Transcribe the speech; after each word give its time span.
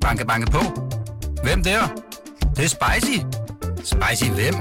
Banke, 0.00 0.26
banke 0.26 0.50
på. 0.50 0.58
Hvem 1.42 1.62
der? 1.62 1.80
Det, 2.40 2.56
det 2.56 2.64
er 2.64 2.68
spicy. 2.68 3.18
Spicy 3.76 4.30
hvem? 4.30 4.54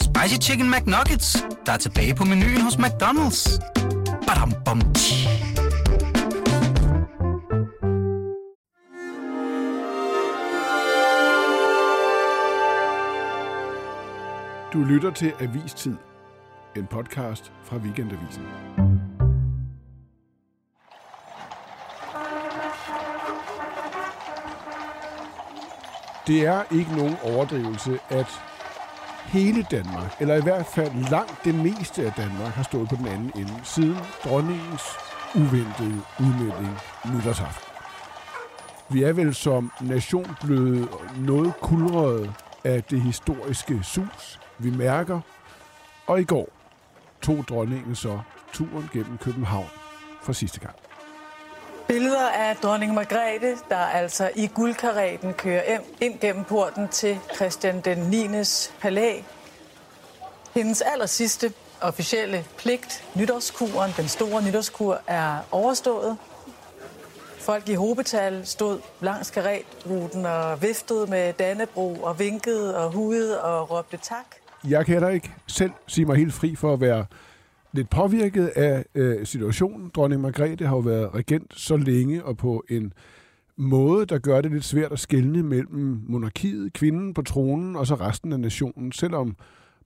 Spicy 0.00 0.48
Chicken 0.48 0.70
McNuggets, 0.70 1.46
der 1.66 1.72
er 1.72 1.76
tilbage 1.76 2.14
på 2.14 2.24
menuen 2.24 2.60
hos 2.60 2.74
McDonald's. 2.74 3.60
Badum, 4.26 4.52
bom, 4.64 4.80
tji. 4.94 5.28
Du 14.72 14.84
lytter 14.84 15.10
til 15.10 15.32
Avistid, 15.40 15.94
en 16.76 16.86
podcast 16.86 17.52
fra 17.64 17.76
Weekendavisen. 17.76 18.42
Det 26.26 26.46
er 26.46 26.62
ikke 26.70 26.96
nogen 26.96 27.16
overdrivelse, 27.22 27.98
at 28.08 28.26
hele 29.24 29.62
Danmark, 29.70 30.16
eller 30.20 30.34
i 30.34 30.42
hvert 30.42 30.66
fald 30.66 31.10
langt 31.10 31.44
det 31.44 31.54
meste 31.54 32.06
af 32.06 32.12
Danmark, 32.12 32.52
har 32.54 32.62
stået 32.62 32.88
på 32.88 32.96
den 32.96 33.06
anden 33.06 33.32
ende, 33.36 33.60
siden 33.64 33.98
dronningens 34.24 34.82
uventede 35.34 36.02
udmelding 36.20 36.78
nytårsaften. 37.14 37.72
Vi 38.90 39.02
er 39.02 39.12
vel 39.12 39.34
som 39.34 39.72
nation 39.80 40.36
blevet 40.44 40.88
noget 41.16 41.52
kulrede 41.60 42.34
af 42.64 42.82
det 42.82 43.02
historiske 43.02 43.82
sus, 43.82 44.40
vi 44.58 44.70
mærker, 44.70 45.20
og 46.06 46.20
i 46.20 46.24
går 46.24 46.48
tog 47.22 47.44
dronningen 47.48 47.94
så 47.94 48.20
turen 48.52 48.90
gennem 48.92 49.18
København 49.18 49.68
for 50.22 50.32
sidste 50.32 50.60
gang. 50.60 50.74
Billeder 51.88 52.28
af 52.28 52.56
dronning 52.56 52.94
Margrethe, 52.94 53.56
der 53.68 53.76
altså 53.76 54.30
i 54.36 54.46
guldkaretten 54.54 55.32
kører 55.34 55.78
ind 56.00 56.18
gennem 56.20 56.44
porten 56.44 56.88
til 56.88 57.18
Christian 57.34 57.80
den 57.80 57.98
9. 57.98 58.26
palæ. 58.80 59.20
Hendes 60.54 60.82
aller 60.82 61.06
sidste 61.06 61.52
officielle 61.80 62.44
pligt, 62.58 63.04
nytårskuren, 63.14 63.92
den 63.96 64.08
store 64.08 64.42
nytårskur, 64.42 65.00
er 65.06 65.38
overstået. 65.50 66.16
Folk 67.38 67.68
i 67.68 67.74
hobetal 67.74 68.46
stod 68.46 68.80
langs 69.00 69.30
karetruten 69.30 70.26
og 70.26 70.62
viftede 70.62 71.06
med 71.06 71.32
Dannebro 71.32 71.94
og 72.02 72.18
vinkede 72.18 72.76
og 72.76 72.92
hudede 72.92 73.42
og 73.42 73.70
råbte 73.70 73.96
tak. 73.96 74.26
Jeg 74.68 74.86
kan 74.86 75.02
da 75.02 75.08
ikke 75.08 75.32
selv 75.46 75.70
sige 75.86 76.04
mig 76.04 76.16
helt 76.16 76.34
fri 76.34 76.56
for 76.56 76.72
at 76.72 76.80
være 76.80 77.06
lidt 77.74 77.90
påvirket 77.90 78.46
af 78.46 78.84
øh, 78.94 79.26
situationen. 79.26 79.90
Dronning 79.94 80.20
Margrethe 80.20 80.66
har 80.66 80.76
jo 80.76 80.80
været 80.80 81.14
regent 81.14 81.54
så 81.56 81.76
længe 81.76 82.24
og 82.24 82.36
på 82.36 82.64
en 82.70 82.92
måde, 83.56 84.06
der 84.06 84.18
gør 84.18 84.40
det 84.40 84.50
lidt 84.50 84.64
svært 84.64 84.92
at 84.92 84.98
skelne 84.98 85.42
mellem 85.42 86.00
monarkiet, 86.08 86.72
kvinden 86.72 87.14
på 87.14 87.22
tronen 87.22 87.76
og 87.76 87.86
så 87.86 87.94
resten 87.94 88.32
af 88.32 88.40
nationen. 88.40 88.92
Selvom 88.92 89.36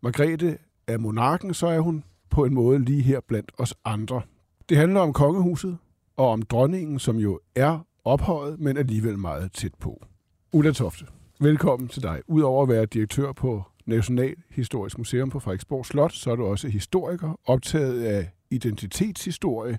Margrethe 0.02 0.58
er 0.86 0.98
monarken, 0.98 1.54
så 1.54 1.66
er 1.66 1.80
hun 1.80 2.04
på 2.30 2.44
en 2.44 2.54
måde 2.54 2.78
lige 2.78 3.02
her 3.02 3.20
blandt 3.28 3.52
os 3.58 3.74
andre. 3.84 4.22
Det 4.68 4.76
handler 4.76 5.00
om 5.00 5.12
kongehuset 5.12 5.78
og 6.16 6.28
om 6.28 6.42
dronningen, 6.42 6.98
som 6.98 7.16
jo 7.16 7.40
er 7.54 7.78
ophøjet, 8.04 8.60
men 8.60 8.76
alligevel 8.76 9.18
meget 9.18 9.52
tæt 9.52 9.74
på. 9.80 10.04
Ulla 10.52 10.72
Tofte, 10.72 11.04
velkommen 11.40 11.88
til 11.88 12.02
dig. 12.02 12.22
Udover 12.26 12.62
at 12.62 12.68
være 12.68 12.86
direktør 12.86 13.32
på 13.32 13.64
Nationalhistorisk 13.88 14.98
Museum 14.98 15.30
på 15.30 15.40
Frederiksborg 15.40 15.86
Slot, 15.86 16.12
så 16.12 16.30
er 16.30 16.36
du 16.36 16.44
også 16.44 16.68
historiker, 16.68 17.38
optaget 17.44 18.04
af 18.04 18.30
identitetshistorie. 18.50 19.78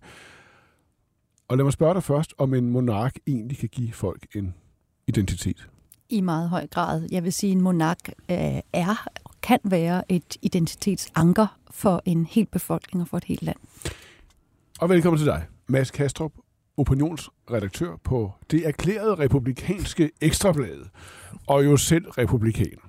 Og 1.48 1.58
lad 1.58 1.64
mig 1.64 1.74
spørge 1.74 1.94
dig 1.94 2.04
først, 2.04 2.34
om 2.38 2.54
en 2.54 2.70
monark 2.70 3.16
egentlig 3.28 3.58
kan 3.58 3.70
give 3.70 3.94
folk 3.94 4.26
en 4.36 4.56
identitet. 5.08 5.70
I 6.10 6.22
meget 6.22 6.50
høj 6.50 6.68
grad. 6.68 7.08
Jeg 7.12 7.24
vil 7.24 7.34
sige, 7.34 7.52
at 7.52 7.56
en 7.56 7.62
monark 7.62 8.10
øh, 8.32 8.38
er 8.74 9.08
kan 9.42 9.60
være 9.64 10.12
et 10.12 10.38
identitetsanker 10.42 11.60
for 11.72 12.02
en 12.06 12.26
hel 12.26 12.46
befolkning 12.52 13.02
og 13.02 13.08
for 13.08 13.18
et 13.18 13.24
helt 13.24 13.44
land. 13.44 13.58
Og 14.80 14.90
velkommen 14.90 15.18
til 15.18 15.26
dig, 15.28 15.46
Mads 15.68 15.92
Kastrup, 15.92 16.32
opinionsredaktør 16.78 17.96
på 18.04 18.32
det 18.52 18.68
erklærede 18.68 19.16
republikanske 19.16 20.12
Ekstrablad, 20.22 20.86
og 21.48 21.66
jo 21.66 21.78
selv 21.78 22.10
republikaner. 22.10 22.89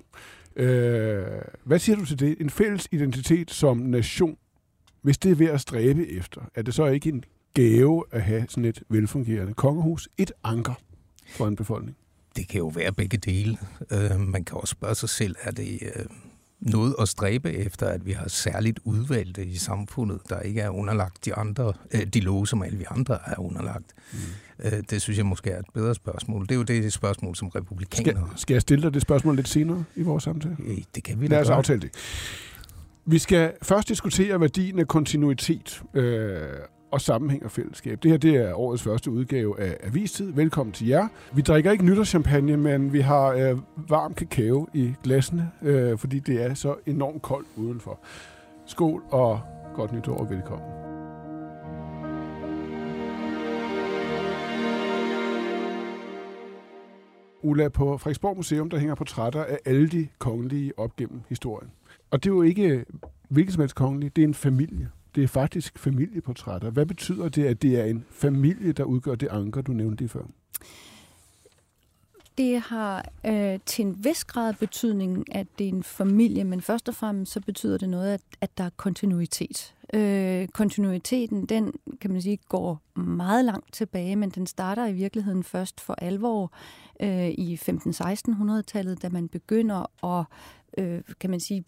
Øh, 0.55 1.25
hvad 1.63 1.79
siger 1.79 1.95
du 1.95 2.05
til 2.05 2.19
det? 2.19 2.37
En 2.41 2.49
fælles 2.49 2.87
identitet 2.91 3.51
som 3.51 3.77
nation, 3.77 4.37
hvis 5.01 5.17
det 5.17 5.31
er 5.31 5.35
ved 5.35 5.47
at 5.47 5.61
stræbe 5.61 6.07
efter, 6.07 6.41
er 6.55 6.61
det 6.61 6.73
så 6.73 6.85
ikke 6.85 7.09
en 7.09 7.23
gave 7.53 8.03
at 8.11 8.21
have 8.21 8.45
sådan 8.49 8.65
et 8.65 8.83
velfungerende 8.89 9.53
kongehus, 9.53 10.09
et 10.17 10.31
anker 10.43 10.73
for 11.27 11.47
en 11.47 11.55
befolkning? 11.55 11.97
Det 12.35 12.47
kan 12.47 12.57
jo 12.57 12.67
være 12.67 12.91
begge 12.91 13.17
dele. 13.17 13.57
Øh, 13.91 14.19
man 14.19 14.43
kan 14.43 14.57
også 14.57 14.71
spørge 14.71 14.95
sig 14.95 15.09
selv, 15.09 15.35
er 15.41 15.51
det 15.51 15.79
øh, 15.81 16.05
noget 16.61 16.95
at 16.99 17.07
stræbe 17.07 17.53
efter, 17.53 17.87
at 17.87 18.05
vi 18.05 18.11
har 18.11 18.27
særligt 18.27 18.79
udvalgte 18.83 19.45
i 19.45 19.55
samfundet, 19.55 20.19
der 20.29 20.39
ikke 20.39 20.61
er 20.61 20.69
underlagt 20.69 21.25
de 21.25 21.33
andre, 21.35 21.73
øh, 21.91 22.05
de 22.05 22.19
love, 22.19 22.47
som 22.47 22.63
alle 22.63 22.77
vi 22.77 22.85
andre 22.89 23.19
er 23.25 23.39
underlagt. 23.39 23.93
Mm. 24.13 24.19
Øh, 24.63 24.83
det 24.89 25.01
synes 25.01 25.17
jeg 25.17 25.25
måske 25.25 25.49
er 25.49 25.59
et 25.59 25.65
bedre 25.73 25.95
spørgsmål. 25.95 26.41
Det 26.41 26.51
er 26.51 26.55
jo 26.55 26.63
det 26.63 26.93
spørgsmål, 26.93 27.35
som 27.35 27.47
republikanere... 27.47 28.27
Skal, 28.27 28.39
skal 28.39 28.53
jeg 28.53 28.61
stille 28.61 28.83
dig 28.83 28.93
det 28.93 29.01
spørgsmål 29.01 29.35
lidt 29.35 29.49
senere 29.49 29.83
i 29.95 30.01
vores 30.01 30.23
samtale? 30.23 30.55
Øh, 30.59 30.77
det 30.95 31.03
kan 31.03 31.21
vi 31.21 31.27
da 31.27 31.35
Lad 31.35 31.41
os 31.41 31.49
aftale 31.49 31.81
det. 31.81 31.91
Vi 33.05 33.19
skal 33.19 33.53
først 33.61 33.89
diskutere 33.89 34.41
værdien 34.41 34.79
af 34.79 34.87
kontinuitet 34.87 35.83
øh, 35.93 36.43
og 36.91 37.01
sammenhæng 37.01 37.45
og 37.45 37.51
fællesskab. 37.51 38.03
Det 38.03 38.11
her 38.11 38.17
det 38.17 38.35
er 38.35 38.53
årets 38.53 38.83
første 38.83 39.11
udgave 39.11 39.59
af 39.59 39.77
Avistid. 39.83 40.31
Velkommen 40.31 40.73
til 40.73 40.87
jer. 40.87 41.07
Vi 41.33 41.41
drikker 41.41 41.71
ikke 41.71 41.85
nytårschampagne, 41.85 42.57
men 42.57 42.93
vi 42.93 42.99
har 42.99 43.27
øh, 43.27 43.57
varm 43.89 44.13
kakao 44.13 44.67
i 44.73 44.93
glassene, 45.03 45.51
øh, 45.61 45.97
fordi 45.97 46.19
det 46.19 46.43
er 46.43 46.53
så 46.53 46.75
enormt 46.85 47.21
koldt 47.21 47.47
udenfor. 47.55 47.99
Skål 48.65 49.03
og 49.09 49.39
godt 49.75 49.93
nytår 49.93 50.17
og 50.17 50.29
velkommen. 50.29 50.67
Ulla, 57.43 57.69
på 57.69 57.97
Frederiksborg 57.97 58.37
Museum, 58.37 58.69
der 58.69 58.77
hænger 58.77 58.95
portrætter 58.95 59.43
af 59.43 59.57
alle 59.65 59.87
de 59.87 60.07
kongelige 60.19 60.79
op 60.79 60.95
gennem 60.95 61.21
historien. 61.29 61.71
Og 62.11 62.23
det 62.23 62.29
er 62.29 62.33
jo 62.33 62.41
ikke 62.41 62.67
øh, 62.67 62.83
hvilket 63.29 63.53
som 63.53 63.61
helst 63.61 63.75
kongelige, 63.75 64.11
det 64.15 64.21
er 64.21 64.27
en 64.27 64.33
familie. 64.33 64.89
Det 65.15 65.23
er 65.23 65.27
faktisk 65.27 65.79
familieportrætter. 65.79 66.69
Hvad 66.69 66.85
betyder 66.85 67.29
det, 67.29 67.45
at 67.45 67.61
det 67.61 67.79
er 67.79 67.83
en 67.83 68.05
familie, 68.11 68.71
der 68.71 68.83
udgør 68.83 69.15
det 69.15 69.27
anker, 69.27 69.61
du 69.61 69.71
nævnte 69.71 70.01
lige 70.01 70.09
før? 70.09 70.23
Det 72.41 72.61
har 72.61 73.05
øh, 73.25 73.59
til 73.65 73.85
en 73.85 74.03
vis 74.03 74.25
grad 74.25 74.53
betydning, 74.53 75.35
at 75.35 75.47
det 75.59 75.65
er 75.65 75.69
en 75.69 75.83
familie, 75.83 76.43
men 76.43 76.61
først 76.61 76.89
og 76.89 76.95
fremmest 76.95 77.31
så 77.31 77.41
betyder 77.41 77.77
det 77.77 77.89
noget, 77.89 78.13
at, 78.13 78.21
at 78.41 78.57
der 78.57 78.63
er 78.63 78.69
kontinuitet. 78.77 79.75
Øh, 79.93 80.47
kontinuiteten, 80.47 81.45
den 81.45 81.73
kan 82.01 82.11
man 82.11 82.21
sige, 82.21 82.37
går 82.49 82.81
meget 82.99 83.45
langt 83.45 83.73
tilbage, 83.73 84.15
men 84.15 84.29
den 84.29 84.47
starter 84.47 84.85
i 84.85 84.93
virkeligheden 84.93 85.43
først 85.43 85.81
for 85.81 85.93
alvor 85.93 86.53
øh, 86.99 87.27
i 87.29 87.59
15-1600-tallet, 87.69 89.01
da 89.01 89.09
man 89.09 89.27
begynder 89.27 90.05
at 90.19 90.25
øh, 90.77 91.01
kan 91.19 91.29
man 91.29 91.39
sige, 91.39 91.63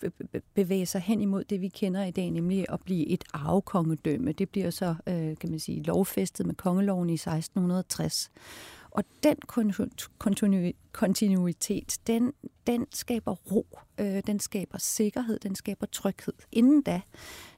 bevæge 0.54 0.86
sig 0.86 1.02
hen 1.02 1.22
imod 1.22 1.44
det, 1.44 1.62
vi 1.62 1.68
kender 1.68 2.04
i 2.04 2.12
dag, 2.12 2.32
nemlig 2.32 2.66
at 2.70 2.80
blive 2.82 3.08
et 3.08 3.24
arvekongedømme. 3.34 4.32
Det 4.32 4.50
bliver 4.50 4.70
så, 4.70 4.96
øh, 5.08 5.38
kan 5.38 5.50
man 5.50 5.60
sige, 5.60 5.84
lovfæstet 5.84 6.46
med 6.46 6.56
kongeloven 6.56 7.10
i 7.10 7.14
1660. 7.14 8.32
Og 8.94 9.04
den 9.24 9.38
kontinuitet, 10.92 11.98
den, 12.08 12.34
den 12.68 12.86
skaber 12.92 13.36
ro, 13.52 13.80
øh, 13.98 14.22
den 14.28 14.40
skaber 14.40 14.78
sikkerhed, 14.78 15.40
den 15.40 15.56
skaber 15.56 15.86
tryghed. 15.86 16.34
Inden 16.52 16.82
da, 16.82 17.02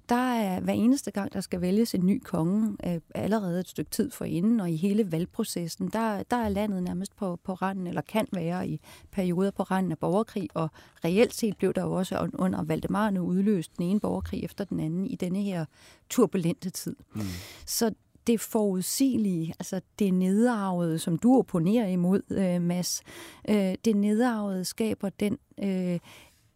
der 0.09 0.33
er 0.33 0.59
hver 0.59 0.73
eneste 0.73 1.11
gang, 1.11 1.33
der 1.33 1.41
skal 1.41 1.61
vælges 1.61 1.95
en 1.95 2.05
ny 2.05 2.21
konge, 2.23 2.77
øh, 2.85 3.01
allerede 3.15 3.59
et 3.59 3.67
stykke 3.67 3.91
tid 3.91 4.11
forinden, 4.11 4.59
og 4.59 4.71
i 4.71 4.75
hele 4.75 5.11
valgprocessen, 5.11 5.89
der, 5.89 6.23
der 6.23 6.37
er 6.37 6.49
landet 6.49 6.83
nærmest 6.83 7.15
på, 7.15 7.39
på 7.43 7.53
randen, 7.53 7.87
eller 7.87 8.01
kan 8.01 8.27
være 8.33 8.67
i 8.67 8.79
perioder 9.11 9.51
på 9.51 9.63
randen 9.63 9.91
af 9.91 9.99
borgerkrig, 9.99 10.49
og 10.53 10.69
reelt 11.05 11.33
set 11.33 11.57
blev 11.57 11.73
der 11.73 11.81
jo 11.81 11.91
også 11.93 12.29
under 12.33 12.63
Valdemar 12.63 13.09
nu 13.09 13.21
udløst 13.21 13.77
den 13.77 13.85
ene 13.85 13.99
borgerkrig 13.99 14.43
efter 14.43 14.63
den 14.63 14.79
anden 14.79 15.05
i 15.05 15.15
denne 15.15 15.41
her 15.41 15.65
turbulente 16.09 16.69
tid. 16.69 16.95
Mm. 17.13 17.21
Så 17.65 17.91
det 18.27 18.41
forudsigelige, 18.41 19.53
altså 19.59 19.81
det 19.99 20.13
nedarvede, 20.13 20.99
som 20.99 21.17
du 21.17 21.37
opponerer 21.37 21.87
imod, 21.87 22.21
øh, 22.31 22.61
Mads, 22.61 23.01
øh, 23.49 23.75
det 23.85 23.95
nedarvede 23.95 24.65
skaber 24.65 25.09
den, 25.09 25.37
øh, 25.59 25.99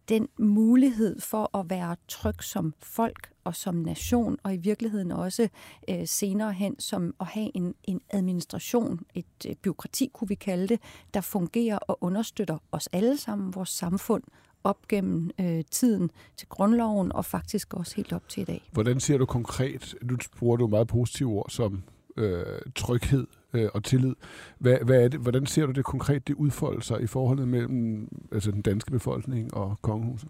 den 0.09 0.27
mulighed 0.39 1.21
for 1.21 1.57
at 1.57 1.69
være 1.69 1.95
tryg 2.07 2.43
som 2.43 2.73
folk 2.79 3.31
og 3.43 3.55
som 3.55 3.75
nation, 3.75 4.37
og 4.43 4.53
i 4.53 4.57
virkeligheden 4.57 5.11
også 5.11 5.49
øh, 5.89 6.07
senere 6.07 6.53
hen 6.53 6.79
som 6.79 7.15
at 7.19 7.27
have 7.27 7.51
en, 7.55 7.75
en 7.83 8.01
administration, 8.09 8.99
et 9.15 9.25
øh, 9.47 9.55
byråkrati 9.55 10.09
kunne 10.13 10.27
vi 10.27 10.35
kalde 10.35 10.67
det, 10.67 10.79
der 11.13 11.21
fungerer 11.21 11.77
og 11.77 11.97
understøtter 12.01 12.57
os 12.71 12.87
alle 12.87 13.17
sammen, 13.17 13.55
vores 13.55 13.69
samfund 13.69 14.23
op 14.63 14.87
gennem 14.87 15.29
øh, 15.39 15.63
tiden 15.71 16.11
til 16.37 16.47
grundloven, 16.47 17.11
og 17.11 17.25
faktisk 17.25 17.73
også 17.73 17.95
helt 17.95 18.13
op 18.13 18.29
til 18.29 18.41
i 18.41 18.45
dag. 18.45 18.69
Hvordan 18.71 18.99
ser 18.99 19.17
du 19.17 19.25
konkret, 19.25 19.95
nu 20.01 20.17
bruger 20.37 20.57
du 20.57 20.67
meget 20.67 20.87
positive 20.87 21.29
ord 21.29 21.49
som 21.49 21.83
øh, 22.17 22.43
tryghed. 22.75 23.27
øh, 23.53 23.69
og 23.73 23.83
tillid. 23.83 24.15
Hvad, 24.59 24.77
hvad 24.77 25.03
er 25.03 25.07
det, 25.07 25.19
hvordan 25.19 25.45
ser 25.45 25.65
du 25.65 25.71
det 25.71 25.85
konkret, 25.85 26.27
det 26.27 26.33
udfolde 26.33 26.81
sig 26.81 27.01
i 27.01 27.07
forholdet 27.07 27.47
mellem 27.47 28.07
altså 28.31 28.51
den 28.51 28.61
danske 28.61 28.91
befolkning 28.91 29.53
og 29.53 29.77
kongehuset? 29.81 30.29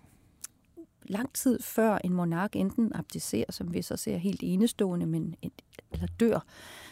lang 1.09 1.33
tid 1.33 1.59
før 1.61 1.97
en 2.03 2.13
monark 2.13 2.55
enten 2.55 2.91
abdicerer, 2.95 3.51
som 3.51 3.73
vi 3.73 3.81
så 3.81 3.97
ser 3.97 4.17
helt 4.17 4.39
enestående, 4.43 5.05
men, 5.05 5.35
eller 5.91 6.07
dør, 6.19 6.45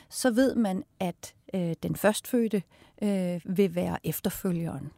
så 0.10 0.32
ved 0.32 0.56
man, 0.56 0.84
at 1.00 1.34
øh, 1.54 1.74
den 1.84 1.96
førstfødte 1.96 2.64
øh, 3.02 3.42
vil 3.46 3.76
være 3.76 3.98
efterfølgeren. 4.04 4.92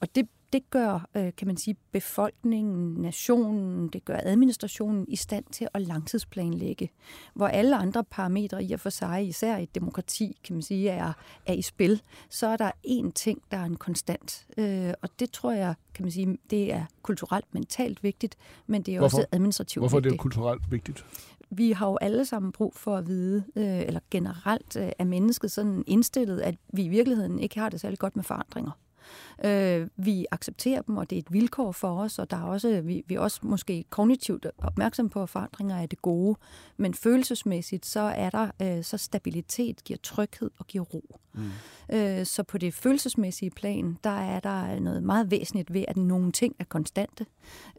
Og 0.00 0.14
det 0.14 0.28
det 0.52 0.70
gør, 0.70 1.08
øh, 1.14 1.32
kan 1.36 1.46
man 1.46 1.56
sige, 1.56 1.76
befolkningen, 1.92 2.94
nationen, 2.94 3.88
det 3.88 4.04
gør 4.04 4.20
administrationen 4.22 5.04
i 5.08 5.16
stand 5.16 5.44
til 5.52 5.68
at 5.74 5.82
langtidsplanlægge, 5.82 6.90
hvor 7.34 7.46
alle 7.46 7.76
andre 7.76 8.04
parametre 8.04 8.64
i 8.64 8.72
og 8.72 8.80
for 8.80 8.90
sig, 8.90 9.28
især 9.28 9.56
i 9.56 9.62
et 9.62 9.74
demokrati, 9.74 10.38
kan 10.44 10.56
man 10.56 10.62
sige, 10.62 10.90
er, 10.90 11.12
er 11.46 11.52
i 11.52 11.62
spil, 11.62 12.02
så 12.30 12.46
er 12.46 12.56
der 12.56 12.70
én 12.86 13.10
ting, 13.12 13.42
der 13.50 13.56
er 13.56 13.64
en 13.64 13.76
konstant. 13.76 14.46
Øh, 14.58 14.92
og 15.02 15.08
det 15.20 15.30
tror 15.30 15.52
jeg, 15.52 15.74
kan 15.94 16.04
man 16.04 16.12
sige, 16.12 16.38
det 16.50 16.72
er 16.72 16.84
kulturelt, 17.02 17.54
mentalt 17.54 18.02
vigtigt, 18.02 18.36
men 18.66 18.82
det 18.82 18.94
er 18.94 18.98
Hvorfor? 18.98 19.18
også 19.18 19.26
administrativt 19.32 19.82
Hvorfor 19.82 19.96
vigtigt. 19.96 20.12
er 20.12 20.14
det 20.14 20.20
kulturelt 20.20 20.62
vigtigt? 20.70 21.04
vi 21.50 21.72
har 21.72 21.88
jo 21.88 21.98
alle 22.00 22.24
sammen 22.24 22.52
brug 22.52 22.74
for 22.76 22.96
at 22.96 23.06
vide, 23.06 23.44
øh, 23.56 23.80
eller 23.80 24.00
generelt 24.10 24.76
øh, 24.76 24.92
er 24.98 25.04
mennesket 25.04 25.50
sådan 25.50 25.84
indstillet, 25.86 26.40
at 26.40 26.54
vi 26.72 26.84
i 26.84 26.88
virkeligheden 26.88 27.38
ikke 27.38 27.58
har 27.58 27.68
det 27.68 27.80
særlig 27.80 27.98
godt 27.98 28.16
med 28.16 28.24
forandringer. 28.24 28.70
Øh, 29.44 29.88
vi 29.96 30.26
accepterer 30.30 30.82
dem, 30.82 30.96
og 30.96 31.10
det 31.10 31.16
er 31.16 31.20
et 31.20 31.32
vilkår 31.32 31.72
for 31.72 32.00
os, 32.00 32.18
og 32.18 32.30
der 32.30 32.36
er 32.36 32.42
også, 32.42 32.80
vi, 32.80 33.02
vi 33.06 33.14
er 33.14 33.20
også 33.20 33.40
måske 33.42 33.84
kognitivt 33.90 34.46
opmærksom 34.58 35.08
på, 35.08 35.22
at 35.22 35.28
forandringer 35.28 35.76
er 35.76 35.86
det 35.86 36.02
gode, 36.02 36.38
men 36.76 36.94
følelsesmæssigt, 36.94 37.86
så 37.86 38.00
er 38.00 38.30
der 38.30 38.50
øh, 38.62 38.84
så 38.84 38.96
stabilitet, 38.96 39.84
giver 39.84 39.98
tryghed 40.02 40.50
og 40.58 40.66
giver 40.66 40.84
ro. 40.84 41.20
Mm. 41.34 41.96
Øh, 41.96 42.26
så 42.26 42.42
på 42.42 42.58
det 42.58 42.74
følelsesmæssige 42.74 43.50
plan, 43.50 43.98
der 44.04 44.20
er 44.20 44.40
der 44.40 44.80
noget 44.80 45.02
meget 45.02 45.30
væsentligt 45.30 45.72
ved, 45.72 45.84
at 45.88 45.96
nogle 45.96 46.32
ting 46.32 46.56
er 46.58 46.64
konstante, 46.64 47.26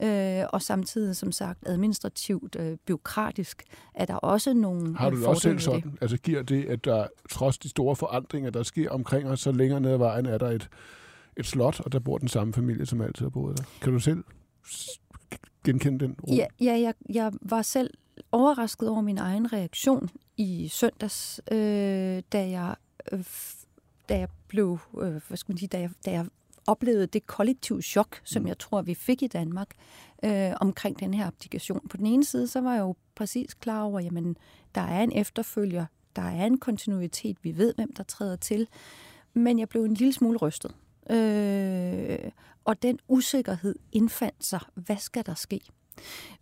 øh, 0.03 0.43
og 0.53 0.61
samtidig, 0.61 1.15
som 1.15 1.31
sagt, 1.31 1.59
administrativt, 1.65 2.55
øh, 2.59 2.77
byråkratisk, 2.85 3.63
er 3.95 4.05
der 4.05 4.15
også 4.15 4.53
nogle 4.53 4.97
Har 4.97 5.09
du 5.09 5.17
det 5.17 5.27
også 5.27 5.41
selv 5.41 5.51
ved 5.51 5.57
det. 5.57 5.63
sådan? 5.63 5.97
Altså 6.01 6.17
giver 6.17 6.41
det, 6.41 6.65
at 6.65 6.85
der 6.85 7.07
trods 7.29 7.57
de 7.57 7.69
store 7.69 7.95
forandringer, 7.95 8.49
der 8.49 8.63
sker 8.63 8.89
omkring 8.91 9.29
os, 9.29 9.39
så 9.39 9.51
længere 9.51 9.81
ned 9.81 9.91
ad 9.91 9.97
vejen 9.97 10.25
er 10.25 10.37
der 10.37 10.49
et, 10.49 10.69
et 11.39 11.45
slot, 11.45 11.79
og 11.79 11.91
der 11.91 11.99
bor 11.99 12.17
den 12.17 12.27
samme 12.27 12.53
familie, 12.53 12.85
som 12.85 13.01
altid 13.01 13.25
har 13.25 13.29
boet 13.29 13.57
der. 13.57 13.63
Kan 13.81 13.93
du 13.93 13.99
selv 13.99 14.23
genkende 15.63 15.99
den 15.99 16.15
ro? 16.27 16.35
Ja, 16.35 16.45
ja 16.61 16.79
jeg, 16.79 16.93
jeg 17.09 17.31
var 17.41 17.61
selv 17.61 17.93
overrasket 18.31 18.89
over 18.89 19.01
min 19.01 19.17
egen 19.17 19.53
reaktion 19.53 20.09
i 20.37 20.67
søndags, 20.67 21.41
øh, 21.51 22.23
da 22.31 22.49
jeg 22.49 22.75
øh, 23.11 23.25
da 24.09 24.17
jeg 24.17 24.27
blev, 24.47 24.79
øh, 24.97 25.21
hvad 25.27 25.37
skal 25.37 25.51
man 25.51 25.57
sige, 25.57 25.67
da 25.67 25.79
jeg, 25.79 25.89
da 26.05 26.11
jeg 26.11 26.25
oplevede 26.67 27.07
det 27.07 27.27
kollektive 27.27 27.81
chok, 27.81 28.21
som 28.23 28.47
jeg 28.47 28.59
tror, 28.59 28.81
vi 28.81 28.93
fik 28.93 29.23
i 29.23 29.27
Danmark 29.27 29.69
øh, 30.23 30.51
omkring 30.61 30.99
den 30.99 31.13
her 31.13 31.27
applikation. 31.27 31.87
På 31.89 31.97
den 31.97 32.05
ene 32.05 32.25
side, 32.25 32.47
så 32.47 32.61
var 32.61 32.73
jeg 32.73 32.81
jo 32.81 32.95
præcis 33.15 33.53
klar 33.53 33.81
over, 33.81 33.99
jamen, 33.99 34.37
der 34.75 34.81
er 34.81 35.03
en 35.03 35.11
efterfølger, 35.11 35.85
der 36.15 36.21
er 36.21 36.45
en 36.45 36.57
kontinuitet, 36.57 37.37
vi 37.43 37.57
ved, 37.57 37.73
hvem 37.75 37.93
der 37.93 38.03
træder 38.03 38.35
til, 38.35 38.67
men 39.33 39.59
jeg 39.59 39.69
blev 39.69 39.83
en 39.83 39.93
lille 39.93 40.13
smule 40.13 40.37
rystet. 40.37 40.75
Øh, 41.09 42.31
og 42.65 42.81
den 42.81 42.99
usikkerhed 43.07 43.75
indfandt 43.91 44.45
sig. 44.45 44.59
Hvad 44.75 44.97
skal 44.97 45.25
der 45.25 45.33
ske? 45.33 45.59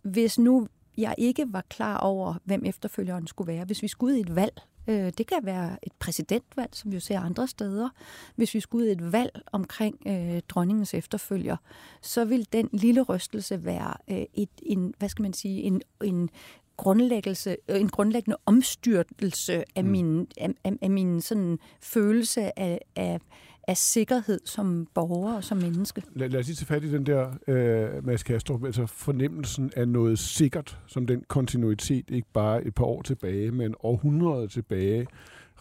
Hvis 0.02 0.38
nu 0.38 0.68
jeg 0.96 1.14
ikke 1.18 1.46
var 1.48 1.64
klar 1.68 1.98
over, 1.98 2.34
hvem 2.44 2.62
efterfølgeren 2.64 3.26
skulle 3.26 3.52
være, 3.52 3.64
hvis 3.64 3.82
vi 3.82 3.88
skulle 3.88 4.14
ud 4.14 4.18
i 4.18 4.20
et 4.20 4.36
valg, 4.36 4.60
øh, 4.88 5.12
det 5.18 5.26
kan 5.26 5.38
være 5.42 5.76
et 5.82 5.92
præsidentvalg, 5.98 6.68
som 6.72 6.90
vi 6.90 6.96
jo 6.96 7.00
ser 7.00 7.20
andre 7.20 7.48
steder, 7.48 7.88
hvis 8.36 8.54
vi 8.54 8.60
skulle 8.60 8.84
ud 8.84 8.88
i 8.88 8.92
et 8.92 9.12
valg 9.12 9.42
omkring 9.52 9.96
øh, 10.06 10.40
dronningens 10.48 10.94
efterfølger, 10.94 11.56
så 12.02 12.24
vil 12.24 12.52
den 12.52 12.68
lille 12.72 13.02
rystelse 13.02 13.64
være 13.64 13.94
øh, 14.10 14.24
et, 14.34 14.48
en, 14.62 14.94
hvad 14.98 15.08
skal 15.08 15.22
man 15.22 15.32
sige, 15.32 15.62
en, 15.62 15.82
en 16.04 16.30
grundlæggelse, 16.76 17.56
øh, 17.68 17.80
en 17.80 17.88
grundlæggende 17.88 18.36
omstyrtelse 18.46 19.64
af 19.76 19.84
Mm. 19.84 19.90
min, 19.90 20.28
af, 20.36 20.48
af, 20.64 20.72
af 20.82 20.90
min 20.90 21.20
sådan 21.20 21.58
følelse 21.80 22.58
af, 22.58 22.80
af, 22.96 23.20
af 23.68 23.76
sikkerhed 23.76 24.40
som 24.44 24.88
borger 24.94 25.36
og 25.36 25.44
som 25.44 25.58
menneske. 25.58 26.02
Lad, 26.14 26.28
lad 26.28 26.40
os 26.40 26.46
lige 26.46 26.56
tage 26.56 26.66
fat 26.66 26.84
i 26.84 26.92
den 26.92 27.06
der, 27.06 27.32
øh, 27.48 28.06
Mads 28.06 28.22
Kastrup, 28.22 28.64
altså 28.64 28.86
fornemmelsen 28.86 29.72
af 29.76 29.88
noget 29.88 30.18
sikkert, 30.18 30.78
som 30.86 31.06
den 31.06 31.24
kontinuitet, 31.28 32.10
ikke 32.10 32.28
bare 32.32 32.64
et 32.64 32.74
par 32.74 32.84
år 32.84 33.02
tilbage, 33.02 33.50
men 33.50 33.74
århundreder 33.80 34.46
tilbage, 34.46 35.06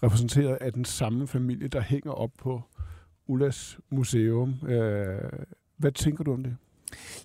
repræsenteret 0.03 0.57
af 0.61 0.73
den 0.73 0.85
samme 0.85 1.27
familie, 1.27 1.67
der 1.67 1.81
hænger 1.81 2.11
op 2.11 2.31
på 2.37 2.61
Ullas 3.27 3.79
museum. 3.89 4.55
Øh, 4.67 5.29
hvad 5.77 5.91
tænker 5.91 6.23
du 6.23 6.33
om 6.33 6.43
det? 6.43 6.55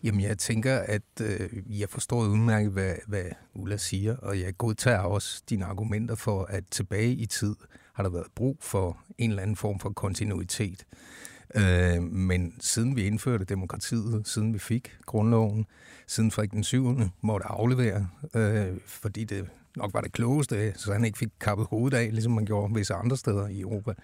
Jamen, 0.03 0.21
jeg 0.21 0.39
tænker, 0.39 0.79
at 0.79 1.03
øh, 1.23 1.81
jeg 1.81 1.89
forstår 1.89 2.23
udmærket, 2.23 2.73
hvad, 2.73 2.95
hvad 3.07 3.25
Ulla 3.55 3.77
siger, 3.77 4.17
og 4.17 4.41
jeg 4.41 4.59
godtager 4.59 4.99
også 4.99 5.43
dine 5.51 5.65
argumenter 5.65 6.15
for, 6.15 6.45
at 6.45 6.65
tilbage 6.71 7.13
i 7.13 7.27
tid 7.27 7.55
har 7.93 8.03
der 8.03 8.11
været 8.11 8.27
brug 8.35 8.57
for 8.61 8.99
en 9.19 9.31
eller 9.31 9.43
anden 9.43 9.57
form 9.57 9.81
for 9.81 9.91
kontinuitet. 9.91 10.87
Øh, 11.55 12.03
men 12.03 12.55
siden 12.61 12.97
vi 12.97 13.07
indførte 13.07 13.45
demokratiet, 13.45 14.29
siden 14.29 14.55
vi 14.55 14.59
fik 14.59 14.97
grundloven, 15.07 15.67
siden 16.07 16.31
Frederik 16.31 16.51
den 16.51 16.65
7. 16.65 17.01
måtte 17.21 17.47
aflevere, 17.47 18.09
øh, 18.35 18.77
fordi 18.87 19.25
det 19.25 19.49
nok 19.77 19.95
var 19.95 20.01
det 20.01 20.13
klogeste, 20.13 20.73
så 20.77 20.93
han 20.93 21.05
ikke 21.05 21.19
fik 21.19 21.29
kappet 21.41 21.67
hovedet 21.67 21.97
af, 21.97 22.13
ligesom 22.13 22.33
man 22.33 22.45
gjorde 22.45 22.75
visse 22.75 22.95
andre 22.95 23.17
steder 23.17 23.49
i 23.49 23.61
Europa. 23.61 23.95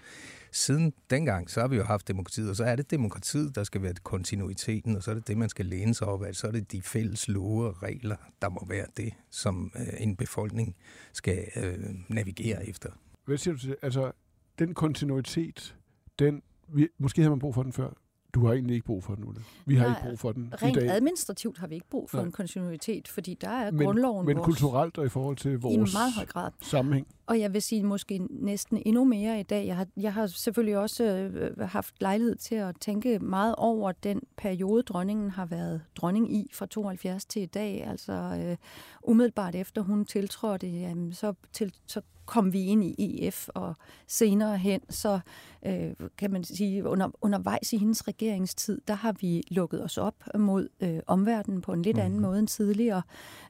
Siden 0.51 0.93
dengang, 1.09 1.49
så 1.49 1.59
har 1.59 1.67
vi 1.67 1.75
jo 1.75 1.83
haft 1.83 2.07
demokratiet, 2.07 2.49
og 2.49 2.55
så 2.55 2.63
er 2.63 2.75
det 2.75 2.91
demokratiet, 2.91 3.55
der 3.55 3.63
skal 3.63 3.81
være 3.81 3.93
kontinuiteten, 4.03 4.95
og 4.95 5.03
så 5.03 5.11
er 5.11 5.15
det 5.15 5.27
det, 5.27 5.37
man 5.37 5.49
skal 5.49 5.65
læne 5.65 5.93
sig 5.93 6.07
op 6.07 6.23
af. 6.23 6.35
Så 6.35 6.47
er 6.47 6.51
det 6.51 6.71
de 6.71 6.81
fælles 6.81 7.27
love 7.27 7.67
og 7.67 7.83
regler, 7.83 8.15
der 8.41 8.49
må 8.49 8.65
være 8.69 8.85
det, 8.97 9.13
som 9.29 9.71
øh, 9.75 9.87
en 9.97 10.15
befolkning 10.15 10.75
skal 11.13 11.45
øh, 11.55 11.77
navigere 12.07 12.69
efter. 12.69 12.89
Hvad 13.29 13.37
siger 13.37 13.53
du 13.53 13.59
til 13.59 13.69
det? 13.69 13.77
Altså, 13.81 14.11
den 14.59 14.73
kontinuitet, 14.73 15.75
den, 16.19 16.41
vi, 16.67 16.87
måske 16.97 17.21
havde 17.21 17.29
man 17.29 17.39
brug 17.39 17.55
for 17.55 17.63
den 17.63 17.73
før. 17.73 17.89
Du 18.33 18.45
har 18.45 18.53
egentlig 18.53 18.73
ikke 18.73 18.85
brug 18.85 19.03
for 19.03 19.15
den, 19.15 19.23
Ulla. 19.23 19.41
Vi 19.65 19.75
har 19.75 19.87
Nej, 19.87 19.97
ikke 19.97 20.09
brug 20.09 20.19
for 20.19 20.31
den 20.31 20.53
Rent 20.61 20.77
i 20.77 20.79
dag. 20.79 20.89
administrativt 20.89 21.57
har 21.57 21.67
vi 21.67 21.75
ikke 21.75 21.89
brug 21.89 22.09
for 22.09 22.17
Nej. 22.17 22.25
en 22.25 22.31
kontinuitet, 22.31 23.07
fordi 23.07 23.33
der 23.41 23.49
er 23.49 23.71
Men, 23.71 23.85
grundloven 23.85 24.25
men 24.25 24.37
vores, 24.37 24.45
kulturelt 24.45 24.97
og 24.97 25.05
i 25.05 25.09
forhold 25.09 25.37
til 25.37 25.51
i 25.51 25.55
vores 25.55 25.93
meget 25.93 26.13
høj 26.13 26.25
grad. 26.25 26.51
sammenhæng. 26.61 27.07
Og 27.25 27.39
jeg 27.39 27.53
vil 27.53 27.61
sige 27.61 27.83
måske 27.83 28.17
næsten 28.29 28.81
endnu 28.85 29.03
mere 29.03 29.39
i 29.39 29.43
dag. 29.43 29.67
Jeg 29.67 29.75
har, 29.75 29.87
jeg 29.97 30.13
har 30.13 30.27
selvfølgelig 30.27 30.77
også 30.77 31.03
øh, 31.03 31.59
haft 31.59 31.95
lejlighed 32.01 32.35
til 32.35 32.55
at 32.55 32.75
tænke 32.81 33.19
meget 33.19 33.55
over 33.57 33.91
den 33.91 34.21
periode, 34.37 34.83
dronningen 34.83 35.29
har 35.29 35.45
været 35.45 35.81
dronning 35.95 36.35
i 36.35 36.49
fra 36.53 36.65
72 36.65 37.25
til 37.25 37.41
i 37.41 37.45
dag. 37.45 37.83
Altså 37.87 38.13
øh, 38.13 38.57
umiddelbart 39.03 39.55
efter 39.55 39.81
hun 39.81 40.05
tiltrådte, 40.05 40.67
jamen, 40.67 41.13
så, 41.13 41.33
til, 41.53 41.73
så 41.87 42.01
kom 42.29 42.53
vi 42.53 42.65
ind 42.65 42.83
i 42.83 43.27
EF, 43.27 43.47
og 43.53 43.75
senere 44.07 44.57
hen, 44.57 44.81
så 44.89 45.19
øh, 45.65 45.91
kan 46.17 46.31
man 46.31 46.43
sige, 46.43 46.85
under, 46.85 47.09
undervejs 47.21 47.73
i 47.73 47.77
hendes 47.77 48.07
regeringstid, 48.07 48.81
der 48.87 48.93
har 48.93 49.11
vi 49.11 49.43
lukket 49.51 49.83
os 49.83 49.97
op 49.97 50.23
mod 50.37 50.67
øh, 50.79 50.99
omverdenen 51.07 51.61
på 51.61 51.73
en 51.73 51.81
lidt 51.81 51.97
anden 51.97 52.19
måde 52.19 52.39
end 52.39 52.47
tidligere, 52.47 53.01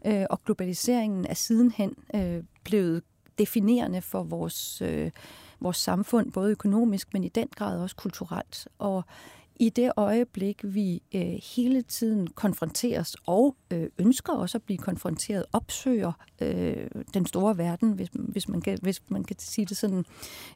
øh, 0.05 0.25
og 0.29 0.43
globaliseringen 0.45 1.25
er 1.25 1.33
sidenhen 1.33 1.93
øh, 2.15 2.43
blevet 2.63 3.03
definerende 3.37 4.01
for 4.01 4.23
vores, 4.23 4.81
øh, 4.81 5.11
vores 5.59 5.77
samfund, 5.77 6.31
både 6.31 6.51
økonomisk, 6.51 7.13
men 7.13 7.23
i 7.23 7.29
den 7.29 7.47
grad 7.55 7.79
også 7.79 7.95
kulturelt. 7.95 8.67
Og 8.79 9.03
i 9.59 9.69
det 9.69 9.91
øjeblik, 9.97 10.61
vi 10.63 11.01
øh, 11.15 11.39
hele 11.55 11.81
tiden 11.81 12.27
konfronteres 12.27 13.15
og 13.25 13.55
øh, 13.71 13.87
ønsker 13.97 14.33
også 14.33 14.57
at 14.57 14.63
blive 14.63 14.77
konfronteret, 14.77 15.45
opsøger 15.53 16.11
øh, 16.41 16.87
den 17.13 17.25
store 17.25 17.57
verden, 17.57 17.91
hvis, 17.91 18.09
hvis, 18.13 18.47
man 18.47 18.61
kan, 18.61 18.77
hvis 18.81 19.01
man 19.09 19.23
kan 19.23 19.35
sige 19.39 19.65
det 19.65 19.77
sådan, 19.77 20.05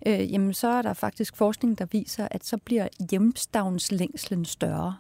øh, 0.05 0.31
jamen 0.31 0.53
så 0.53 0.67
er 0.67 0.81
der 0.81 0.93
faktisk 0.93 1.35
forskning, 1.35 1.77
der 1.77 1.85
viser, 1.91 2.27
at 2.31 2.45
så 2.45 2.57
bliver 2.57 2.87
hjemstavnslængslen 3.11 4.45
større. 4.45 4.95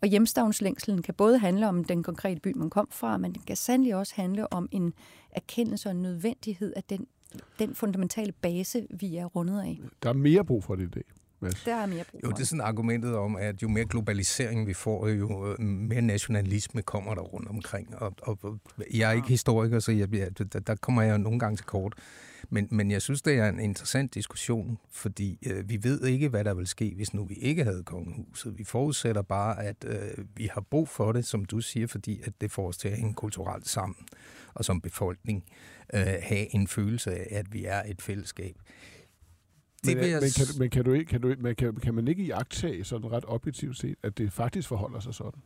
Og 0.00 0.08
hjemstavnslængslen 0.08 1.02
kan 1.02 1.14
både 1.14 1.38
handle 1.38 1.68
om 1.68 1.84
den 1.84 2.02
konkrete 2.02 2.40
by, 2.40 2.52
man 2.56 2.70
kom 2.70 2.88
fra, 2.90 3.16
men 3.16 3.32
den 3.32 3.42
kan 3.42 3.56
sandelig 3.56 3.94
også 3.94 4.12
handle 4.16 4.52
om 4.52 4.68
en 4.70 4.92
erkendelse 5.30 5.88
og 5.88 5.94
en 5.94 6.02
nødvendighed 6.02 6.72
af 6.76 6.84
den, 6.84 7.06
den 7.58 7.74
fundamentale 7.74 8.32
base, 8.32 8.86
vi 8.90 9.16
er 9.16 9.24
rundet 9.24 9.60
af. 9.60 9.80
Der 10.02 10.08
er 10.08 10.12
mere 10.12 10.44
brug 10.44 10.64
for 10.64 10.74
det 10.74 10.84
i 10.84 10.90
dag. 10.90 11.04
Mads. 11.40 11.62
Der 11.64 11.74
er 11.74 11.86
mere 11.86 12.04
brug 12.10 12.20
Jo, 12.24 12.28
for 12.28 12.36
det 12.36 12.42
er 12.42 12.46
sådan 12.46 12.60
argumentet 12.60 13.16
om, 13.16 13.36
at 13.36 13.62
jo 13.62 13.68
mere 13.68 13.84
globalisering 13.84 14.66
vi 14.66 14.74
får, 14.74 15.08
jo 15.08 15.52
øh, 15.52 15.60
mere 15.60 16.02
nationalisme 16.02 16.82
kommer 16.82 17.14
der 17.14 17.22
rundt 17.22 17.48
omkring. 17.48 17.96
Og, 17.96 18.14
og, 18.22 18.58
jeg 18.94 19.10
er 19.10 19.14
ikke 19.14 19.28
historiker, 19.28 19.78
så 19.78 19.92
jeg, 19.92 20.14
jeg, 20.14 20.52
der, 20.52 20.60
der 20.60 20.74
kommer 20.74 21.02
jeg 21.02 21.18
nogle 21.18 21.38
gange 21.38 21.56
til 21.56 21.66
kort. 21.66 21.94
Men, 22.50 22.68
men 22.70 22.90
jeg 22.90 23.02
synes, 23.02 23.22
det 23.22 23.34
er 23.34 23.48
en 23.48 23.60
interessant 23.60 24.14
diskussion, 24.14 24.78
fordi 24.90 25.38
øh, 25.46 25.68
vi 25.68 25.78
ved 25.82 26.04
ikke, 26.04 26.28
hvad 26.28 26.44
der 26.44 26.54
vil 26.54 26.66
ske, 26.66 26.92
hvis 26.96 27.14
nu 27.14 27.24
vi 27.24 27.34
ikke 27.34 27.64
havde 27.64 27.82
kongehuset. 27.82 28.58
Vi 28.58 28.64
forudsætter 28.64 29.22
bare, 29.22 29.64
at 29.64 29.84
øh, 29.86 30.24
vi 30.36 30.48
har 30.52 30.60
brug 30.60 30.88
for 30.88 31.12
det, 31.12 31.26
som 31.26 31.44
du 31.44 31.60
siger, 31.60 31.86
fordi 31.86 32.20
at 32.24 32.32
det 32.40 32.50
får 32.50 32.68
os 32.68 32.76
til 32.76 32.88
at 32.88 32.96
hænge 32.96 33.14
kulturelt 33.14 33.68
sammen, 33.68 33.96
og 34.54 34.64
som 34.64 34.80
befolkning 34.80 35.44
øh, 35.94 36.06
have 36.22 36.54
en 36.54 36.68
følelse 36.68 37.14
af, 37.14 37.26
at 37.30 37.46
vi 37.52 37.64
er 37.64 37.82
et 37.86 38.02
fællesskab. 38.02 38.56
Men, 39.84 39.96
men, 39.96 40.10
jeg... 40.10 40.20
men, 40.20 40.30
kan, 40.36 40.46
men 40.58 40.70
kan, 40.70 40.84
du 40.84 40.92
ikke, 40.92 41.04
kan, 41.04 41.20
du, 41.20 41.34
men 41.38 41.54
kan, 41.54 41.74
kan 41.74 41.94
man 41.94 42.08
ikke 42.08 42.22
iagtage 42.22 42.84
sådan 42.84 43.12
ret 43.12 43.24
objektivt 43.26 43.78
set, 43.78 43.96
at 44.02 44.18
det 44.18 44.32
faktisk 44.32 44.68
forholder 44.68 45.00
sig 45.00 45.14
sådan? 45.14 45.40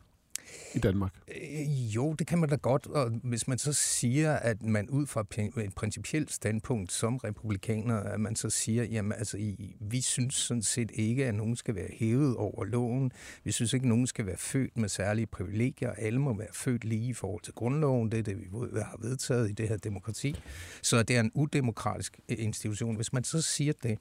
i 0.75 0.79
Danmark? 0.79 1.13
Øh, 1.27 1.95
jo, 1.95 2.13
det 2.13 2.27
kan 2.27 2.39
man 2.39 2.49
da 2.49 2.55
godt, 2.55 2.87
og 2.87 3.09
hvis 3.23 3.47
man 3.47 3.57
så 3.57 3.73
siger, 3.73 4.33
at 4.33 4.63
man 4.63 4.89
ud 4.89 5.07
fra 5.07 5.25
et 5.63 5.75
principielt 5.75 6.31
standpunkt 6.31 6.91
som 6.91 7.17
republikaner, 7.17 7.99
at 7.99 8.19
man 8.19 8.35
så 8.35 8.49
siger, 8.49 8.83
jamen 8.83 9.11
altså, 9.11 9.37
I, 9.37 9.75
vi 9.79 10.01
synes 10.01 10.35
sådan 10.35 10.63
set 10.63 10.91
ikke, 10.93 11.25
at 11.25 11.35
nogen 11.35 11.55
skal 11.55 11.75
være 11.75 11.89
hævet 11.91 12.35
over 12.35 12.65
loven. 12.65 13.11
Vi 13.43 13.51
synes 13.51 13.73
ikke, 13.73 13.83
at 13.83 13.89
nogen 13.89 14.07
skal 14.07 14.25
være 14.25 14.37
født 14.37 14.77
med 14.77 14.89
særlige 14.89 15.25
privilegier. 15.25 15.91
Alle 15.91 16.19
må 16.19 16.37
være 16.37 16.47
født 16.53 16.83
lige 16.83 17.09
i 17.09 17.13
forhold 17.13 17.41
til 17.41 17.53
grundloven. 17.53 18.11
Det 18.11 18.19
er 18.19 18.23
det, 18.23 18.37
vi 18.37 18.45
har 18.75 18.97
vedtaget 19.01 19.49
i 19.49 19.53
det 19.53 19.69
her 19.69 19.77
demokrati. 19.77 20.35
Så 20.81 21.03
det 21.03 21.15
er 21.15 21.19
en 21.19 21.31
udemokratisk 21.33 22.19
institution. 22.29 22.95
Hvis 22.95 23.13
man 23.13 23.23
så 23.23 23.41
siger 23.41 23.73
det, 23.83 23.99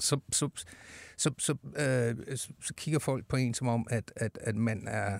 så, 0.00 0.20
så, 0.32 0.48
så, 1.16 1.30
så, 1.38 1.54
øh, 1.76 2.36
så 2.60 2.74
kigger 2.76 2.98
folk 2.98 3.26
på 3.28 3.36
en 3.36 3.54
som 3.54 3.68
om, 3.68 3.86
at, 3.90 4.12
at, 4.16 4.38
at 4.40 4.56
man 4.56 4.88
er 4.88 5.18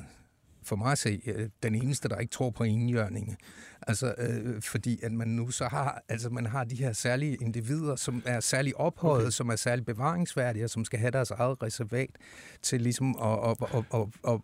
for 0.64 0.76
mig 0.76 0.92
at 0.92 0.98
se, 0.98 1.20
øh, 1.26 1.48
den 1.62 1.74
eneste, 1.74 2.08
der 2.08 2.16
ikke 2.16 2.30
tror 2.30 2.50
på 2.50 2.64
enhjørning. 2.64 3.36
Altså, 3.86 4.14
øh, 4.18 4.62
fordi 4.62 5.00
at 5.02 5.12
man 5.12 5.28
nu 5.28 5.50
så 5.50 5.64
har, 5.64 6.02
altså 6.08 6.30
man 6.30 6.46
har 6.46 6.64
de 6.64 6.76
her 6.76 6.92
særlige 6.92 7.36
individer, 7.40 7.96
som 7.96 8.22
er 8.26 8.40
særlig 8.40 8.76
ophøjet, 8.76 9.22
okay. 9.22 9.30
som 9.30 9.48
er 9.48 9.56
særlig 9.56 9.84
bevaringsværdige, 9.84 10.64
og 10.64 10.70
som 10.70 10.84
skal 10.84 10.98
have 10.98 11.10
deres 11.10 11.30
eget 11.30 11.62
reservat 11.62 12.10
til 12.62 12.80
ligesom, 12.80 13.16
og, 13.16 13.40
og, 13.40 13.56
og, 13.60 13.84
og, 13.90 14.12
og, 14.22 14.42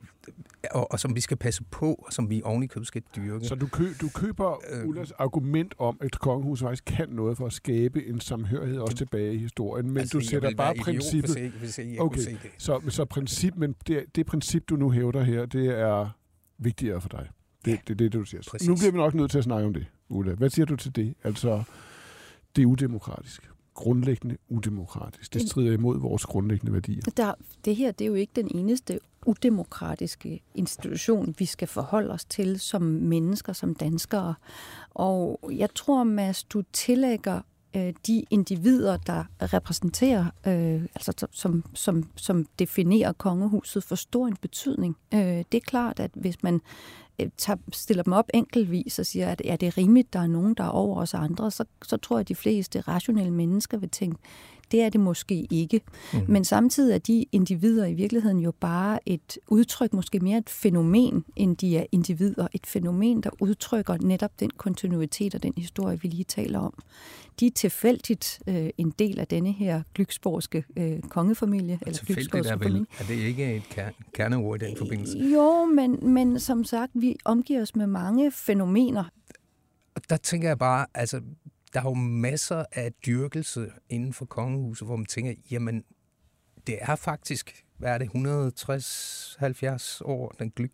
og, 0.70 0.92
og 0.92 1.00
som 1.00 1.14
vi 1.14 1.20
skal 1.20 1.36
passe 1.36 1.62
på, 1.70 1.94
og 2.06 2.12
som 2.12 2.30
vi 2.30 2.42
ovenikøbet 2.44 2.86
skal 2.86 3.02
dyrke. 3.16 3.44
Så 3.44 3.54
du, 3.54 3.66
kø, 3.66 3.84
du 4.00 4.08
køber 4.14 4.62
øh, 4.70 4.88
Ullas 4.88 5.10
argument 5.10 5.74
om, 5.78 5.98
at 6.00 6.18
kongehuset 6.18 6.66
faktisk 6.66 6.84
kan 6.84 7.08
noget 7.08 7.36
for 7.36 7.46
at 7.46 7.52
skabe 7.52 8.06
en 8.06 8.20
samhørighed 8.20 8.78
også 8.78 8.96
tilbage 8.96 9.34
i 9.34 9.38
historien, 9.38 9.86
men 9.86 9.98
altså, 9.98 10.18
du 10.18 10.24
sætter 10.24 10.54
bare 10.56 10.74
princippet... 10.74 11.30
Hvis 11.30 11.42
jeg, 11.42 11.52
hvis 11.58 11.78
jeg 11.78 12.00
okay, 12.00 12.20
se 12.20 12.30
det. 12.30 12.50
Så, 12.58 12.80
så 12.88 13.04
princip, 13.04 13.56
men 13.56 13.74
det, 13.86 14.04
det 14.16 14.26
princip, 14.26 14.68
du 14.68 14.76
nu 14.76 14.90
hævder 14.90 15.22
her, 15.22 15.46
det 15.46 15.66
er 15.66 16.09
vigtigere 16.60 17.00
for 17.00 17.08
dig. 17.08 17.28
Det 17.64 17.70
er 17.70 17.76
ja, 17.76 17.80
det, 17.88 17.98
det, 17.98 18.12
du 18.12 18.24
siger. 18.24 18.42
Præcis. 18.50 18.68
Nu 18.68 18.74
bliver 18.76 18.90
vi 18.90 18.96
nok 18.96 19.14
nødt 19.14 19.30
til 19.30 19.38
at 19.38 19.44
snakke 19.44 19.66
om 19.66 19.74
det, 19.74 19.86
Ulla. 20.08 20.34
Hvad 20.34 20.50
siger 20.50 20.66
du 20.66 20.76
til 20.76 20.96
det? 20.96 21.14
Altså, 21.24 21.62
det 22.56 22.62
er 22.62 22.66
udemokratisk. 22.66 23.50
Grundlæggende 23.74 24.36
udemokratisk. 24.48 25.34
Det 25.34 25.48
strider 25.48 25.72
imod 25.72 25.98
vores 25.98 26.26
grundlæggende 26.26 26.72
værdier. 26.72 27.02
Der, 27.16 27.34
det 27.64 27.76
her 27.76 27.92
det 27.92 28.04
er 28.04 28.08
jo 28.08 28.14
ikke 28.14 28.32
den 28.36 28.50
eneste 28.54 29.00
udemokratiske 29.26 30.40
institution, 30.54 31.34
vi 31.38 31.44
skal 31.44 31.68
forholde 31.68 32.10
os 32.10 32.24
til 32.24 32.60
som 32.60 32.82
mennesker, 32.82 33.52
som 33.52 33.74
danskere. 33.74 34.34
Og 34.90 35.50
jeg 35.52 35.74
tror, 35.74 36.04
Mads, 36.04 36.44
du 36.44 36.62
tillægger 36.72 37.40
øh, 37.76 37.92
de 38.06 38.24
individer, 38.30 38.96
der 38.96 39.24
repræsenterer, 39.40 40.24
øh, 40.46 40.82
altså 40.94 41.26
som, 41.32 41.64
som, 41.74 42.04
som 42.16 42.46
definerer 42.58 43.12
kongehuset, 43.12 43.84
for 43.84 43.94
stor 43.94 44.26
en 44.26 44.36
betydning. 44.36 44.96
Øh, 45.14 45.20
det 45.20 45.54
er 45.54 45.60
klart, 45.66 46.00
at 46.00 46.10
hvis 46.14 46.42
man 46.42 46.60
øh, 47.20 47.28
tager, 47.36 47.56
stiller 47.72 48.02
dem 48.02 48.12
op 48.12 48.30
enkeltvis 48.34 48.98
og 48.98 49.06
siger, 49.06 49.28
at 49.28 49.42
er 49.44 49.56
det 49.56 49.78
rimeligt, 49.78 50.12
der 50.12 50.20
er 50.20 50.26
nogen, 50.26 50.54
der 50.54 50.64
er 50.64 50.68
over 50.68 51.00
os 51.00 51.14
andre, 51.14 51.50
så, 51.50 51.64
så 51.82 51.96
tror 51.96 52.16
jeg, 52.16 52.20
at 52.20 52.28
de 52.28 52.34
fleste 52.34 52.80
rationelle 52.80 53.32
mennesker 53.32 53.78
vil 53.78 53.90
tænke, 53.90 54.18
det 54.70 54.82
er 54.82 54.88
det 54.88 55.00
måske 55.00 55.46
ikke. 55.50 55.80
Mm. 56.12 56.20
Men 56.28 56.44
samtidig 56.44 56.94
er 56.94 56.98
de 56.98 57.26
individer 57.32 57.86
i 57.86 57.94
virkeligheden 57.94 58.38
jo 58.38 58.52
bare 58.60 59.08
et 59.08 59.38
udtryk, 59.48 59.92
måske 59.92 60.20
mere 60.20 60.38
et 60.38 60.50
fænomen, 60.50 61.24
end 61.36 61.56
de 61.56 61.78
er 61.78 61.84
individer. 61.92 62.48
Et 62.52 62.66
fænomen, 62.66 63.20
der 63.20 63.30
udtrykker 63.40 63.96
netop 64.00 64.40
den 64.40 64.50
kontinuitet 64.50 65.34
og 65.34 65.42
den 65.42 65.52
historie, 65.56 66.00
vi 66.02 66.08
lige 66.08 66.24
taler 66.24 66.58
om. 66.58 66.74
De 67.40 67.46
er 67.46 67.50
tilfældigt 67.50 68.42
øh, 68.46 68.70
en 68.78 68.90
del 68.98 69.20
af 69.20 69.26
denne 69.26 69.52
her 69.52 69.82
glyksborgske 69.94 70.64
øh, 70.76 71.00
kongefamilie. 71.00 71.78
Eller 71.86 71.98
tilfældigt 71.98 72.46
er, 72.46 72.56
vel, 72.56 72.86
er 72.98 73.04
det 73.04 73.14
ikke 73.14 73.56
et 73.56 73.92
kerneord 74.14 74.62
i 74.62 74.66
den 74.66 74.76
forbindelse? 74.76 75.18
Jo, 75.18 75.64
men, 75.64 75.98
men 76.02 76.40
som 76.40 76.64
sagt, 76.64 76.92
vi 76.94 77.16
omgiver 77.24 77.62
os 77.62 77.76
med 77.76 77.86
mange 77.86 78.30
fænomener. 78.30 79.04
Der 80.08 80.16
tænker 80.16 80.48
jeg 80.48 80.58
bare, 80.58 80.86
altså 80.94 81.20
der 81.74 81.80
er 81.80 81.84
jo 81.84 81.94
masser 81.94 82.64
af 82.72 82.92
dyrkelse 83.06 83.72
inden 83.88 84.12
for 84.12 84.24
kongehuset, 84.24 84.88
hvor 84.88 84.96
man 84.96 85.06
tænker, 85.06 85.34
jamen, 85.50 85.84
det 86.66 86.78
er 86.80 86.96
faktisk, 86.96 87.64
hvad 87.76 87.94
er 87.94 87.98
det, 87.98 88.08
160-70 88.08 90.00
år, 90.04 90.34
den 90.38 90.50
glyk, 90.50 90.72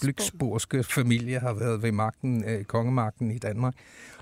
glyksborske 0.00 0.84
familie 0.84 1.38
har 1.38 1.52
været 1.52 1.82
ved 1.82 1.92
magten, 1.92 2.44
øh, 2.44 2.64
kongemagten 2.64 3.30
i 3.30 3.38
Danmark. 3.38 3.74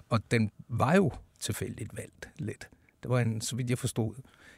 Og 0.09 0.21
den 0.31 0.51
var 0.69 0.95
jo 0.95 1.13
tilfældigt 1.41 1.97
valgt 1.97 2.29
lidt. 2.39 2.69
Det 3.03 3.11
var 3.11 3.21
en, 3.21 3.41
så 3.41 3.57
vidt 3.57 3.71
jeg 3.71 3.79
forstod, 3.79 4.15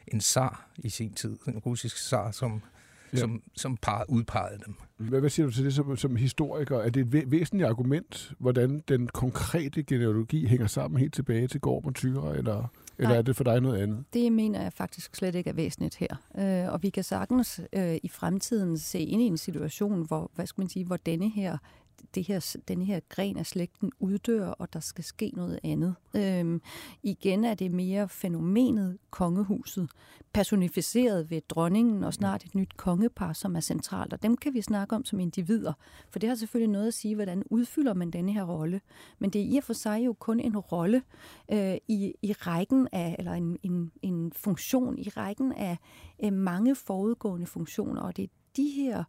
en 0.09 0.21
zar 0.21 0.71
i 0.77 0.89
sin 0.89 1.15
tid, 1.15 1.39
en 1.49 1.59
russisk 1.59 2.09
zar, 2.09 2.31
som 2.31 2.63
ja. 3.13 3.19
som, 3.19 3.43
som 3.57 3.77
par, 3.77 4.05
udpegede 4.09 4.61
dem. 4.67 4.75
Hvad, 4.97 5.21
hvad 5.21 5.31
siger 5.31 5.47
du 5.47 5.53
til 5.53 5.65
det 5.65 5.75
som, 5.75 5.97
som 5.97 6.17
historiker? 6.17 6.79
Er 6.79 6.91
det 6.91 7.15
et 7.15 7.31
væsentligt 7.31 7.69
argument, 7.69 8.33
hvordan 8.39 8.83
den 8.89 9.07
konkrete 9.07 9.83
genealogi 9.83 10.47
hænger 10.47 10.67
sammen 10.67 11.01
helt 11.01 11.15
tilbage 11.15 11.49
til 11.49 11.61
Gorm 11.61 11.85
og 11.85 11.95
Tyre, 11.95 12.39
eller, 12.39 12.73
eller 12.99 13.15
er 13.15 13.23
det 13.23 13.37
for 13.37 13.45
dig 13.45 13.61
noget 13.61 13.83
andet? 13.83 14.05
Det 14.13 14.33
mener 14.33 14.63
jeg 14.63 14.73
faktisk 14.73 15.17
slet 15.17 15.35
ikke 15.35 15.51
er 15.51 15.55
væsentligt 15.55 15.97
her. 15.97 16.17
Øh, 16.39 16.73
og 16.73 16.83
vi 16.83 16.91
kan 16.91 17.05
sagtens 17.05 17.61
øh, 17.73 17.97
i 18.03 18.09
fremtiden 18.09 18.79
se 18.79 19.01
ind 19.01 19.23
i 19.23 19.27
en 19.27 19.39
situation, 19.39 20.07
hvor, 20.07 20.31
hvad 20.35 20.47
skal 20.47 20.63
man 20.63 20.69
sige, 20.69 20.85
hvor 20.85 20.97
denne 20.97 21.31
her 21.31 21.59
det 22.15 22.25
her, 22.25 22.57
den 22.69 22.83
her 22.83 23.01
gren 23.09 23.37
af 23.37 23.47
slægten 23.47 23.93
uddør, 23.99 24.47
og 24.47 24.73
der 24.73 24.81
skal 24.81 25.05
ske 25.05 25.33
noget 25.35 25.61
andet. 25.65 25.95
Øhm, 26.17 26.63
igen 27.03 27.45
er 27.45 27.55
det 27.55 27.71
mere 27.71 28.09
fænomenet 28.09 28.99
kongehuset, 29.11 29.91
personificeret 30.33 31.31
ved 31.31 31.41
dronningen 31.49 32.05
og 32.05 32.15
snart 32.15 32.45
et 32.45 32.55
nyt 32.55 32.77
kongepar, 32.77 33.33
som 33.33 33.57
er 33.57 33.61
centralt. 33.61 34.13
Og 34.13 34.23
dem 34.23 34.37
kan 34.37 34.55
vi 34.55 34.63
snakke 34.63 34.97
om 34.97 35.05
som 35.05 35.21
individer, 35.21 35.73
for 36.11 36.19
det 36.19 36.29
har 36.29 36.37
selvfølgelig 36.37 36.73
noget 36.73 36.89
at 36.89 36.95
sige, 36.95 37.15
hvordan 37.15 37.43
udfylder 37.51 37.95
man 37.95 38.11
denne 38.11 38.33
her 38.33 38.45
rolle. 38.45 38.81
Men 39.19 39.31
det 39.31 39.41
er 39.41 39.45
i 39.45 39.57
og 39.57 39.65
for 39.65 39.73
sig 39.73 40.07
jo 40.07 40.13
kun 40.13 40.41
en 40.41 40.59
rolle 40.59 41.03
øh, 41.53 41.77
i, 41.89 42.15
i 42.23 42.33
rækken 42.33 42.89
af, 42.93 43.17
eller 43.19 43.33
en, 43.33 43.59
en, 43.63 43.93
en 44.03 44.33
funktion 44.37 44.99
i 44.99 45.09
rækken 45.09 45.53
af 45.53 45.79
øh, 46.25 46.33
mange 46.33 46.75
forudgående 46.75 47.47
funktioner, 47.47 48.03
og 48.03 48.17
det 48.17 48.23
er 48.23 48.29
de 48.57 48.71
her 48.77 49.05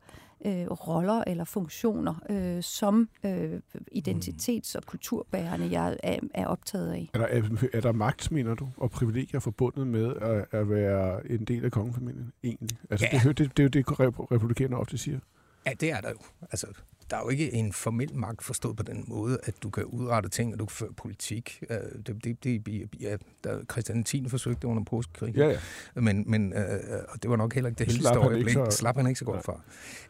øh, 0.45 0.65
roller 0.67 1.23
eller 1.27 1.43
funktioner 1.43 2.15
øh, 2.29 2.63
som 2.63 3.09
øh, 3.25 3.59
identitets- 3.95 4.75
og 4.75 4.83
kulturbærende, 4.85 5.71
jeg 5.71 5.97
er, 6.03 6.19
er 6.33 6.47
optaget 6.47 6.91
af. 6.91 7.09
Er 7.13 7.17
der, 7.17 7.25
er, 7.25 7.67
er 7.73 7.81
der 7.81 7.91
magt, 7.91 8.31
mener 8.31 8.55
du, 8.55 8.69
og 8.77 8.91
privilegier 8.91 9.39
forbundet 9.39 9.87
med 9.87 10.15
at, 10.15 10.59
at 10.59 10.69
være 10.69 11.31
en 11.31 11.45
del 11.45 11.65
af 11.65 11.71
kongefamilien 11.71 12.33
egentlig? 12.43 12.77
Altså, 12.89 13.07
ja. 13.13 13.19
det, 13.23 13.37
det, 13.37 13.57
det 13.57 13.59
er 13.59 13.63
jo 13.63 13.69
det, 13.69 13.99
republikanerne 14.31 14.77
ofte 14.77 14.97
siger. 14.97 15.19
Ja, 15.65 15.71
det 15.79 15.91
er 15.91 16.01
der 16.01 16.09
jo. 16.09 16.17
Altså, 16.41 16.67
der 17.11 17.17
er 17.17 17.21
jo 17.21 17.29
ikke 17.29 17.53
en 17.53 17.73
formel 17.73 18.15
magt 18.15 18.43
forstået 18.43 18.77
på 18.77 18.83
den 18.83 19.03
måde, 19.07 19.39
at 19.43 19.53
du 19.63 19.69
kan 19.69 19.85
udrette 19.85 20.29
ting, 20.29 20.53
og 20.53 20.59
du 20.59 20.65
kan 20.65 20.75
føre 20.75 20.93
politik. 20.93 21.63
Øh, 21.69 21.77
det, 22.07 22.23
det, 22.23 22.43
det, 22.43 22.89
ja, 22.99 23.17
der, 23.43 23.63
Christian 23.71 24.03
10. 24.03 24.29
forsøgte 24.29 24.67
under 24.67 24.83
påskekrigen. 24.83 25.35
Ja, 25.35 25.47
ja. 25.47 25.57
Men, 26.01 26.23
men 26.27 26.53
øh, 26.53 26.79
og 27.09 27.23
det 27.23 27.29
var 27.29 27.35
nok 27.35 27.53
heller 27.53 27.69
ikke 27.69 27.79
det 27.79 27.87
heldigste 27.87 28.19
øjeblik. 28.19 28.53
Så... 28.53 28.67
Slap 28.69 28.95
han 28.97 29.07
ikke 29.07 29.19
så 29.19 29.25
godt 29.25 29.45
for. 29.45 29.63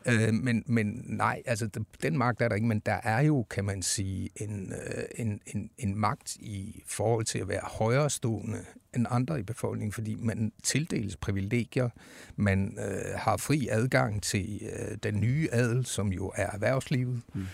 Øh, 0.05 0.33
men, 0.33 0.63
men 0.65 1.01
nej, 1.05 1.41
altså 1.45 1.69
den 2.01 2.17
magt 2.17 2.41
er 2.41 2.47
der 2.47 2.55
ikke, 2.55 2.67
men 2.67 2.79
der 2.79 2.99
er 3.03 3.21
jo, 3.21 3.45
kan 3.49 3.65
man 3.65 3.81
sige, 3.81 4.29
en, 4.35 4.73
øh, 4.73 5.03
en, 5.15 5.39
en, 5.47 5.69
en 5.77 5.95
magt 5.95 6.35
i 6.35 6.83
forhold 6.87 7.25
til 7.25 7.39
at 7.39 7.47
være 7.47 7.61
højere 7.63 8.09
stående 8.09 8.57
end 8.95 9.05
andre 9.09 9.39
i 9.39 9.43
befolkningen, 9.43 9.91
fordi 9.91 10.15
man 10.15 10.51
tildeles 10.63 11.17
privilegier, 11.17 11.89
man 12.35 12.77
øh, 12.79 13.15
har 13.15 13.37
fri 13.37 13.67
adgang 13.71 14.23
til 14.23 14.61
øh, 14.61 14.97
den 15.03 15.19
nye 15.19 15.49
adel, 15.51 15.85
som 15.85 16.07
jo 16.07 16.31
er 16.35 16.61
erhvervslivet. 16.91 17.21
Mm 17.33 17.45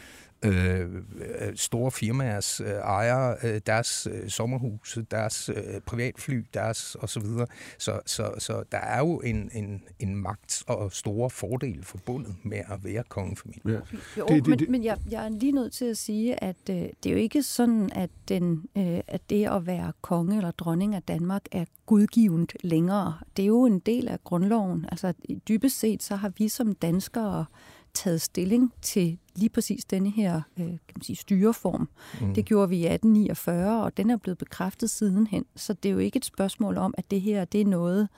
øh, 0.46 0.91
øh, 0.91 1.56
store 1.56 1.91
firmaers 1.91 2.62
øh, 2.62 2.67
ejere, 2.67 3.36
øh, 3.44 3.62
deres 3.65 4.08
øh, 4.12 4.29
sommerhus, 4.29 4.98
deres 5.12 5.50
øh, 5.50 5.82
privatfly, 5.86 6.46
deres 6.53 6.96
og 6.96 7.10
Så, 7.10 7.20
videre. 7.20 7.48
så, 7.77 8.00
så, 8.06 8.32
så 8.38 8.63
der 8.72 8.77
er 8.77 9.00
jo 9.00 9.17
en, 9.20 9.50
en, 9.53 9.84
en 10.00 10.15
magt 10.15 10.63
og 10.67 10.91
store 10.91 11.29
fordele 11.29 11.84
forbundet 11.84 12.36
med 12.44 12.58
at 12.58 12.84
være 12.84 13.03
kongefamilie. 13.10 13.62
Ja. 13.65 13.79
Jo, 14.17 14.25
det, 14.27 14.36
det, 14.36 14.48
men, 14.48 14.60
det. 14.60 14.70
men 14.70 14.84
jeg, 14.84 14.98
jeg 15.10 15.25
er 15.25 15.29
lige 15.29 15.51
nødt 15.51 15.74
til 15.74 15.86
at 15.86 15.98
sige, 15.98 16.44
at 16.44 16.58
øh, 16.70 16.75
det 16.75 17.06
er 17.06 17.12
jo 17.12 17.17
ikke 17.17 17.44
sådan, 17.44 17.89
at, 17.96 18.10
den, 18.29 18.65
øh, 18.77 19.00
at 19.08 19.22
det 19.29 19.48
at 19.48 19.67
være 19.67 19.94
konge 20.01 20.38
eller 20.38 20.51
dronning 20.51 20.96
af 20.96 21.03
Danmark 21.03 21.41
er 21.51 21.65
gudgivet 21.86 22.53
længere. 22.63 23.17
Det 23.38 23.44
er 23.44 23.48
jo 23.48 23.65
en 23.65 23.79
del 23.79 24.08
af 24.08 24.24
grundloven. 24.24 24.86
Altså 24.91 25.13
dybest 25.48 25.79
set, 25.79 26.03
så 26.03 26.15
har 26.15 26.32
vi 26.38 26.48
som 26.48 26.75
danskere 26.75 27.46
taget 27.94 28.22
stilling 28.22 28.74
til 28.82 29.17
lige 29.38 29.50
præcis 29.50 29.86
denne 29.86 30.10
her 30.10 30.41
øh, 30.60 30.65
kan 30.65 30.79
man 30.96 31.01
sige, 31.01 31.15
styreform. 31.15 31.89
Mm. 32.22 32.34
Det 32.34 32.46
gjorde 32.46 32.70
vi 32.70 32.75
i 32.75 32.86
1849, 32.86 33.84
og 33.84 33.98
den 33.98 34.10
er 34.10 34.17
blevet 34.17 34.38
bekræftet 34.38 34.89
sidenhen. 34.89 35.46
Så 35.56 35.74
det 35.74 35.89
er 35.89 35.94
jo 35.94 36.00
ikke 36.00 36.17
et 36.17 36.25
spørgsmål 36.25 36.77
om, 36.77 36.94
at 36.98 37.12
det 37.12 37.22
her 37.22 37.46
det 37.46 37.62
er 37.62 37.65
noget, 37.65 38.10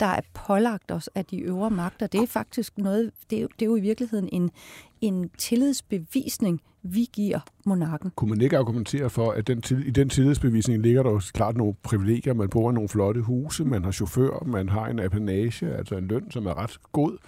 der 0.00 0.06
er 0.06 0.20
pålagt 0.34 0.90
os 0.90 1.10
af 1.14 1.24
de 1.24 1.38
øvre 1.40 1.70
magter. 1.70 2.06
Det 2.06 2.20
er 2.20 2.26
faktisk 2.26 2.78
noget, 2.78 3.10
det 3.30 3.42
er, 3.42 3.46
det 3.46 3.62
er 3.62 3.66
jo 3.66 3.76
i 3.76 3.80
virkeligheden 3.80 4.28
en, 4.32 4.50
en 5.00 5.30
tillidsbevisning, 5.38 6.60
vi 6.82 7.08
giver 7.12 7.40
monarken. 7.66 8.12
Kunne 8.16 8.30
man 8.30 8.40
ikke 8.40 8.58
argumentere 8.58 9.10
for, 9.10 9.30
at 9.30 9.46
den 9.46 9.62
til, 9.62 9.88
i 9.88 9.90
den 9.90 10.08
tillidsbevisning 10.08 10.82
ligger 10.82 11.02
der 11.02 11.10
jo 11.10 11.20
klart 11.34 11.56
nogle 11.56 11.74
privilegier. 11.82 12.34
Man 12.34 12.48
bor 12.48 12.70
i 12.70 12.74
nogle 12.74 12.88
flotte 12.88 13.20
huse, 13.20 13.64
man 13.64 13.84
har 13.84 13.90
chauffør, 13.90 14.44
man 14.46 14.68
har 14.68 14.86
en 14.86 14.98
apanage, 14.98 15.76
altså 15.76 15.96
en 15.96 16.06
løn, 16.06 16.30
som 16.30 16.46
er 16.46 16.58
ret 16.58 16.78
god. 16.92 17.18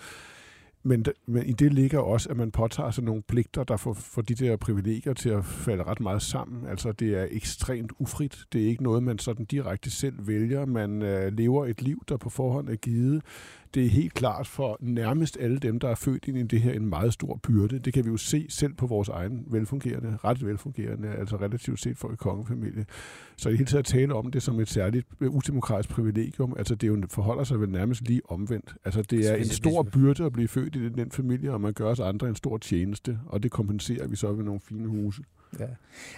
Men, 0.83 1.05
men 1.27 1.47
i 1.47 1.53
det 1.53 1.73
ligger 1.73 1.99
også, 1.99 2.29
at 2.29 2.37
man 2.37 2.51
påtager 2.51 2.91
sig 2.91 3.05
nogle 3.05 3.23
pligter, 3.23 3.65
der 3.65 3.77
får, 3.77 3.93
får 3.93 4.23
de 4.23 4.35
der 4.35 4.57
privilegier 4.57 5.15
til 5.15 5.29
at 5.29 5.45
falde 5.45 5.83
ret 5.83 6.01
meget 6.01 6.23
sammen. 6.23 6.67
Altså, 6.67 6.93
det 6.93 7.19
er 7.19 7.27
ekstremt 7.31 7.93
ufrit. 7.99 8.39
Det 8.53 8.63
er 8.63 8.67
ikke 8.67 8.83
noget, 8.83 9.03
man 9.03 9.19
sådan 9.19 9.45
direkte 9.45 9.91
selv 9.91 10.27
vælger. 10.27 10.67
Man 10.67 11.03
øh, 11.03 11.33
lever 11.33 11.67
et 11.67 11.83
liv, 11.83 12.03
der 12.09 12.17
på 12.17 12.31
forhånd 12.31 12.69
er 12.69 12.77
givet 12.77 13.23
det 13.75 13.85
er 13.85 13.89
helt 13.89 14.15
klart 14.15 14.47
for 14.47 14.77
nærmest 14.81 15.37
alle 15.41 15.59
dem, 15.59 15.79
der 15.79 15.89
er 15.89 15.95
født 15.95 16.29
ind 16.29 16.39
i 16.39 16.43
det 16.43 16.61
her, 16.61 16.73
en 16.73 16.87
meget 16.87 17.13
stor 17.13 17.41
byrde. 17.43 17.79
Det 17.79 17.93
kan 17.93 18.05
vi 18.05 18.11
jo 18.11 18.17
se 18.17 18.47
selv 18.49 18.75
på 18.75 18.87
vores 18.87 19.09
egen 19.09 19.45
velfungerende, 19.47 20.19
ret 20.25 20.47
velfungerende, 20.47 21.09
altså 21.09 21.37
relativt 21.37 21.81
set 21.81 21.99
for 21.99 22.09
en 22.09 22.17
kongefamilie. 22.17 22.87
Så 23.37 23.49
i 23.49 23.53
hele 23.53 23.65
taget 23.65 23.87
tale 23.87 24.15
om 24.15 24.31
det 24.31 24.43
som 24.43 24.61
et 24.61 24.69
særligt 24.69 25.07
øh, 25.21 25.31
udemokratisk 25.31 25.89
privilegium, 25.89 26.55
altså 26.59 26.75
det 26.75 26.89
jo 26.89 27.03
forholder 27.11 27.45
sig 27.45 27.61
vel 27.61 27.69
nærmest 27.69 28.03
lige 28.03 28.21
omvendt. 28.29 28.75
Altså 28.85 29.03
det 29.03 29.31
er 29.31 29.35
en 29.35 29.45
stor 29.45 29.83
byrde 29.83 30.25
at 30.25 30.33
blive 30.33 30.49
født 30.49 30.77
i 30.77 30.85
den, 30.85 30.95
den 30.95 31.11
familie, 31.11 31.53
og 31.53 31.61
man 31.61 31.73
gør 31.73 31.87
os 31.87 32.01
andre 32.01 32.29
en 32.29 32.37
stor 32.37 32.59
tjeneste, 32.59 33.19
og 33.27 33.43
det 33.43 33.51
kompenserer 33.51 34.09
vi 34.09 34.17
så 34.17 34.33
ved 34.33 34.45
nogle 34.45 34.61
fine 34.61 34.89
huse. 34.89 35.23
Ja, 35.59 35.67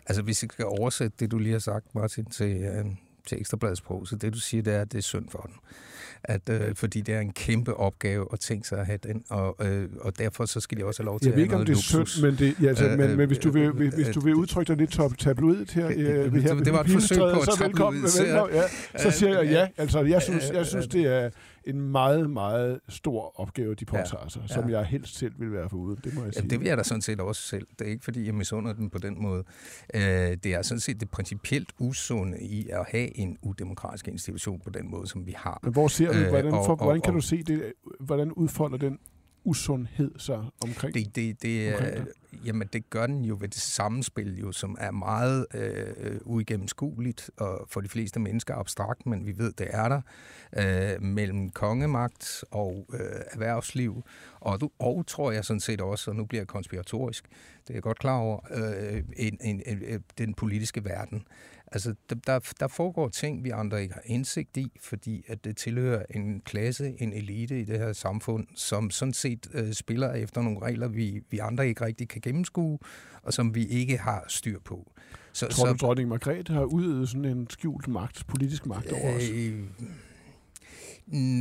altså 0.06 0.22
hvis 0.22 0.42
jeg 0.42 0.50
skal 0.52 0.64
oversætte 0.64 1.16
det, 1.20 1.30
du 1.30 1.38
lige 1.38 1.52
har 1.52 1.58
sagt, 1.58 1.94
Martin, 1.94 2.24
til, 2.24 2.56
øh, 2.56 2.84
til 3.26 3.40
ekstrabladssprog, 3.40 4.08
så 4.08 4.16
det 4.16 4.34
du 4.34 4.40
siger, 4.40 4.62
det 4.62 4.74
er, 4.74 4.80
at 4.80 4.92
det 4.92 4.98
er 4.98 5.02
synd 5.02 5.28
for 5.28 5.38
den 5.38 5.54
at, 6.24 6.48
øh, 6.50 6.74
fordi 6.74 7.00
det 7.00 7.14
er 7.14 7.20
en 7.20 7.32
kæmpe 7.32 7.74
opgave 7.74 8.26
at 8.32 8.40
tænke 8.40 8.68
sig 8.68 8.78
at 8.78 8.86
have 8.86 8.98
den, 9.02 9.24
og, 9.28 9.56
øh, 9.66 9.88
og 10.00 10.18
derfor 10.18 10.44
så 10.44 10.60
skal 10.60 10.78
de 10.78 10.84
også 10.84 11.02
have 11.02 11.06
lov 11.06 11.20
til 11.20 11.26
jeg 11.26 11.34
at 11.34 11.38
have 11.38 11.48
noget 11.48 11.68
Jeg 11.68 11.76
ved 11.76 11.76
ikke, 11.76 11.92
om 11.92 11.94
det 11.94 12.04
er 12.04 12.06
synd, 12.12 12.24
men, 12.24 12.38
det, 12.38 12.62
ja, 12.62 12.68
altså, 12.68 12.88
øh, 12.88 12.98
men, 12.98 13.16
men 13.16 13.26
hvis, 13.26 13.38
du 13.38 13.50
vil, 13.50 13.70
hvis, 13.70 13.94
hvis 13.94 14.08
du 14.08 14.20
vil 14.20 14.34
udtrykke 14.34 14.68
dig 14.68 14.76
lidt 14.76 14.90
top 14.90 15.18
tabloidt 15.18 15.72
her, 15.72 15.86
øh, 15.96 16.34
her 16.34 16.54
det, 16.54 16.64
det 16.64 16.72
var 16.72 16.80
et 16.80 16.90
forsøg 16.90 17.18
på 17.18 17.24
at 17.24 17.44
så 17.44 17.64
velkommen, 17.64 18.02
velkommen, 18.02 18.56
ja, 18.94 18.98
så 18.98 19.10
siger 19.10 19.40
jeg 19.42 19.50
ja. 19.50 19.68
Altså, 19.76 20.00
jeg 20.00 20.22
synes, 20.22 20.50
jeg 20.54 20.66
synes 20.66 20.86
det 20.86 21.06
er 21.06 21.30
en 21.64 21.80
meget, 21.80 22.30
meget 22.30 22.80
stor 22.88 23.40
opgave, 23.40 23.74
de 23.74 23.84
påtager 23.84 24.28
sig, 24.28 24.42
ja, 24.48 24.54
som 24.54 24.70
jeg 24.70 24.84
helst 24.84 25.18
selv 25.18 25.32
vil 25.38 25.52
være 25.52 25.68
foruden. 25.68 25.98
Det 26.04 26.14
må 26.14 26.24
jeg 26.24 26.34
sige. 26.34 26.42
Ja, 26.42 26.48
det 26.48 26.60
vil 26.60 26.68
jeg 26.68 26.76
da 26.76 26.82
sådan 26.82 27.02
set 27.02 27.20
også 27.20 27.42
selv. 27.42 27.66
Det 27.78 27.86
er 27.86 27.90
ikke, 27.90 28.04
fordi 28.04 28.26
jeg 28.26 28.34
misunder 28.34 28.72
den 28.72 28.90
på 28.90 28.98
den 28.98 29.22
måde. 29.22 29.44
Øh, 29.94 30.00
det 30.00 30.46
er 30.46 30.62
sådan 30.62 30.80
set 30.80 31.00
det 31.00 31.10
principielt 31.10 31.72
usunde 31.78 32.40
i 32.40 32.68
at 32.68 32.86
have 32.88 33.18
en 33.18 33.38
udemokratisk 33.42 34.08
institution 34.08 34.60
på 34.60 34.70
den 34.70 34.90
måde, 34.90 35.06
som 35.06 35.26
vi 35.26 35.34
har. 35.36 35.60
Men 35.62 35.72
hvor 35.72 35.88
ser 35.88 36.12
du, 36.12 36.18
øh, 36.18 36.28
hvordan, 36.28 36.50
for, 36.50 36.74
hvordan 36.74 37.00
kan 37.00 37.14
du 37.14 37.20
se 37.20 37.42
det? 37.42 37.72
Hvordan 38.00 38.32
udfolder 38.32 38.78
den 38.78 38.98
usundhed 39.44 40.10
så 40.16 40.44
omkring 40.64 40.94
det? 40.94 41.16
det, 41.16 41.42
det, 41.42 41.74
omkring 41.74 41.96
det? 41.96 42.12
Jamen, 42.44 42.68
det 42.72 42.90
gør 42.90 43.06
den 43.06 43.24
jo 43.24 43.36
ved 43.40 43.48
det 43.48 43.60
sammenspil, 43.60 44.38
jo, 44.38 44.52
som 44.52 44.76
er 44.80 44.90
meget 44.90 45.46
øh, 45.54 46.20
uigennemskueligt 46.24 47.30
og 47.36 47.66
for 47.68 47.80
de 47.80 47.88
fleste 47.88 48.20
mennesker 48.20 48.54
abstrakt, 48.54 49.06
men 49.06 49.26
vi 49.26 49.38
ved, 49.38 49.52
det 49.52 49.66
er 49.70 49.88
der, 49.88 50.00
øh, 50.56 51.02
mellem 51.02 51.50
kongemagt 51.50 52.44
og 52.50 52.86
øh, 52.92 53.00
erhvervsliv, 53.32 54.04
og, 54.40 54.60
du, 54.60 54.70
og 54.78 55.06
tror 55.06 55.32
jeg 55.32 55.44
sådan 55.44 55.60
set 55.60 55.80
også, 55.80 56.10
og 56.10 56.16
nu 56.16 56.24
bliver 56.24 56.40
jeg 56.40 56.48
konspiratorisk, 56.48 57.24
det 57.62 57.70
er 57.70 57.74
jeg 57.74 57.82
godt 57.82 57.98
klar 57.98 58.18
over, 58.18 58.40
øh, 58.50 59.02
en, 59.16 59.38
en, 59.40 59.62
en, 59.66 60.04
den 60.18 60.34
politiske 60.34 60.84
verden. 60.84 61.24
Altså, 61.72 61.94
der, 62.26 62.38
der 62.60 62.68
foregår 62.68 63.08
ting, 63.08 63.44
vi 63.44 63.50
andre 63.50 63.82
ikke 63.82 63.94
har 63.94 64.02
indsigt 64.04 64.56
i, 64.56 64.72
fordi 64.80 65.24
at 65.28 65.44
det 65.44 65.56
tilhører 65.56 66.02
en 66.10 66.40
klasse, 66.40 66.94
en 66.98 67.12
elite 67.12 67.60
i 67.60 67.64
det 67.64 67.78
her 67.78 67.92
samfund, 67.92 68.46
som 68.54 68.90
sådan 68.90 69.14
set 69.14 69.48
øh, 69.54 69.72
spiller 69.72 70.12
efter 70.12 70.42
nogle 70.42 70.62
regler, 70.62 70.88
vi, 70.88 71.20
vi 71.30 71.38
andre 71.38 71.68
ikke 71.68 71.84
rigtig 71.84 72.08
kan 72.08 72.20
gennemskue, 72.20 72.78
og 73.22 73.32
som 73.32 73.54
vi 73.54 73.66
ikke 73.66 73.98
har 73.98 74.24
styr 74.28 74.58
på. 74.64 74.92
Så, 75.32 75.46
Tror 75.46 75.66
du, 75.66 75.78
så, 75.78 75.86
dronning 75.86 76.08
Margrethe 76.08 76.54
har 76.54 76.64
udøvet 76.64 77.08
sådan 77.08 77.24
en 77.24 77.46
skjult 77.50 77.88
magt, 77.88 78.26
politisk 78.26 78.66
magt 78.66 78.92
over 78.92 79.16
os? 79.16 79.30
Øh, 79.32 79.64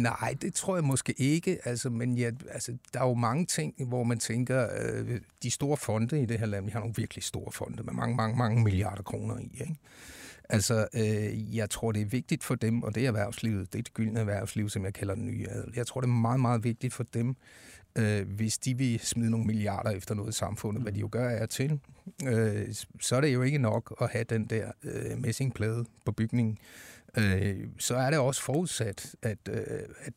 Nej, 0.01 0.35
det 0.41 0.53
tror 0.53 0.75
jeg 0.75 0.83
måske 0.83 1.13
ikke. 1.17 1.67
Altså, 1.67 1.89
men 1.89 2.17
ja, 2.17 2.31
altså, 2.51 2.77
der 2.93 2.99
er 2.99 3.07
jo 3.07 3.13
mange 3.13 3.45
ting, 3.45 3.73
hvor 3.87 4.03
man 4.03 4.19
tænker, 4.19 4.67
øh, 4.81 5.21
de 5.43 5.51
store 5.51 5.77
fonde 5.77 6.21
i 6.21 6.25
det 6.25 6.39
her 6.39 6.45
land, 6.45 6.65
vi 6.65 6.71
har 6.71 6.79
nogle 6.79 6.95
virkelig 6.97 7.23
store 7.23 7.51
fonde 7.51 7.83
med 7.83 7.93
mange, 7.93 8.15
mange, 8.15 8.37
mange 8.37 8.63
milliarder 8.63 9.03
kroner 9.03 9.37
i. 9.37 9.51
Ikke? 9.61 9.75
Altså, 10.49 10.87
øh, 10.93 11.55
jeg 11.55 11.69
tror, 11.69 11.91
det 11.91 12.01
er 12.01 12.05
vigtigt 12.05 12.43
for 12.43 12.55
dem, 12.55 12.83
og 12.83 12.95
det 12.95 13.03
er 13.03 13.07
erhvervslivet, 13.07 13.73
det 13.73 13.79
er 13.79 13.83
det 13.83 13.93
gyldne 13.93 14.19
erhvervsliv, 14.19 14.69
som 14.69 14.85
jeg 14.85 14.93
kalder 14.93 15.15
den 15.15 15.25
nye 15.25 15.49
adel. 15.49 15.73
Jeg 15.75 15.87
tror, 15.87 16.01
det 16.01 16.07
er 16.07 16.11
meget, 16.11 16.39
meget 16.39 16.63
vigtigt 16.63 16.93
for 16.93 17.03
dem, 17.03 17.35
øh, 17.95 18.29
hvis 18.29 18.57
de 18.57 18.77
vil 18.77 18.99
smide 18.99 19.29
nogle 19.29 19.45
milliarder 19.45 19.89
efter 19.89 20.15
noget 20.15 20.29
i 20.29 20.37
samfundet, 20.37 20.79
mm. 20.79 20.83
hvad 20.83 20.93
de 20.93 20.99
jo 20.99 21.09
gør 21.11 21.29
er 21.29 21.45
til, 21.45 21.79
øh, 22.27 22.73
så 22.99 23.15
er 23.15 23.21
det 23.21 23.33
jo 23.33 23.41
ikke 23.41 23.57
nok 23.57 23.95
at 24.01 24.09
have 24.09 24.23
den 24.23 24.45
der 24.45 24.71
øh, 24.83 25.17
messingplade 25.17 25.85
på 26.05 26.11
bygningen. 26.11 26.57
Øh, 27.17 27.67
så 27.77 27.95
er 27.95 28.09
det 28.09 28.19
også 28.19 28.41
forudsat, 28.41 29.15
at, 29.21 29.37
øh, 29.49 29.79
at 30.01 30.13